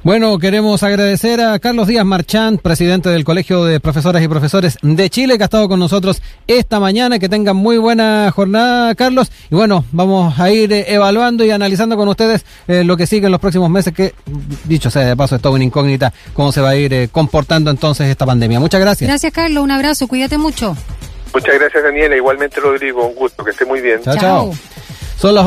Bueno, 0.02 0.40
queremos 0.40 0.82
agradecer 0.82 1.42
a 1.42 1.60
Carlos 1.60 1.86
Díaz 1.86 2.06
Marchand, 2.06 2.60
presidente 2.60 3.10
del 3.10 3.24
Colegio 3.24 3.66
de 3.66 3.80
Profesoras 3.80 4.24
y 4.24 4.28
Profesores 4.28 4.80
de 4.82 5.10
Chile, 5.12 5.38
que 5.38 5.44
ha 5.44 5.46
estado 5.46 5.70
con 5.70 5.80
nosotros 5.80 6.24
esta 6.48 6.80
mañana. 6.80 7.20
Que 7.20 7.30
tengan 7.30 7.56
muy 7.56 7.78
buena 7.78 8.32
jornada, 8.32 8.96
Carlos. 8.96 9.32
Y 9.52 9.56
bueno, 9.56 9.86
vamos 9.92 10.40
a 10.40 10.50
ir 10.50 10.74
eh, 10.74 10.86
evaluando 10.88 11.46
y 11.46 11.52
analizando 11.52 11.96
con 11.96 12.08
ustedes 12.08 12.44
eh, 12.68 12.84
lo 12.84 12.98
que 12.98 13.06
sigue 13.06 13.28
en 13.28 13.32
los 13.32 13.42
próximos 13.42 13.70
meses, 13.70 13.94
que 13.94 14.16
dicho 14.64 14.90
sea 14.90 15.04
de 15.04 15.16
paso, 15.16 15.36
es 15.36 15.42
todo 15.44 15.54
una 15.54 15.64
incógnita 15.64 16.12
cómo 16.34 16.52
se 16.52 16.62
va 16.62 16.70
a 16.70 16.76
ir 16.76 16.92
eh, 16.96 17.10
comportando 17.12 17.70
entonces 17.70 18.08
esta 18.08 18.26
pandemia. 18.26 18.60
Muchas 18.60 18.82
gracias. 18.82 19.08
Gracias, 19.08 19.32
Carlos. 19.32 19.64
Un 19.64 19.70
abrazo. 19.70 20.08
Cuídate 20.08 20.40
mucho. 20.40 20.76
Muchas 21.32 21.60
gracias, 21.60 21.84
Daniela. 21.84 22.16
Igualmente, 22.16 22.60
Rodrigo. 22.60 23.06
Un 23.06 23.14
gusto. 23.14 23.44
Que 23.44 23.52
esté 23.52 23.66
muy 23.66 23.82
bien. 23.82 24.02
chao. 24.02 24.16
chao. 24.16 24.52
Son 25.20 25.34
las 25.34 25.38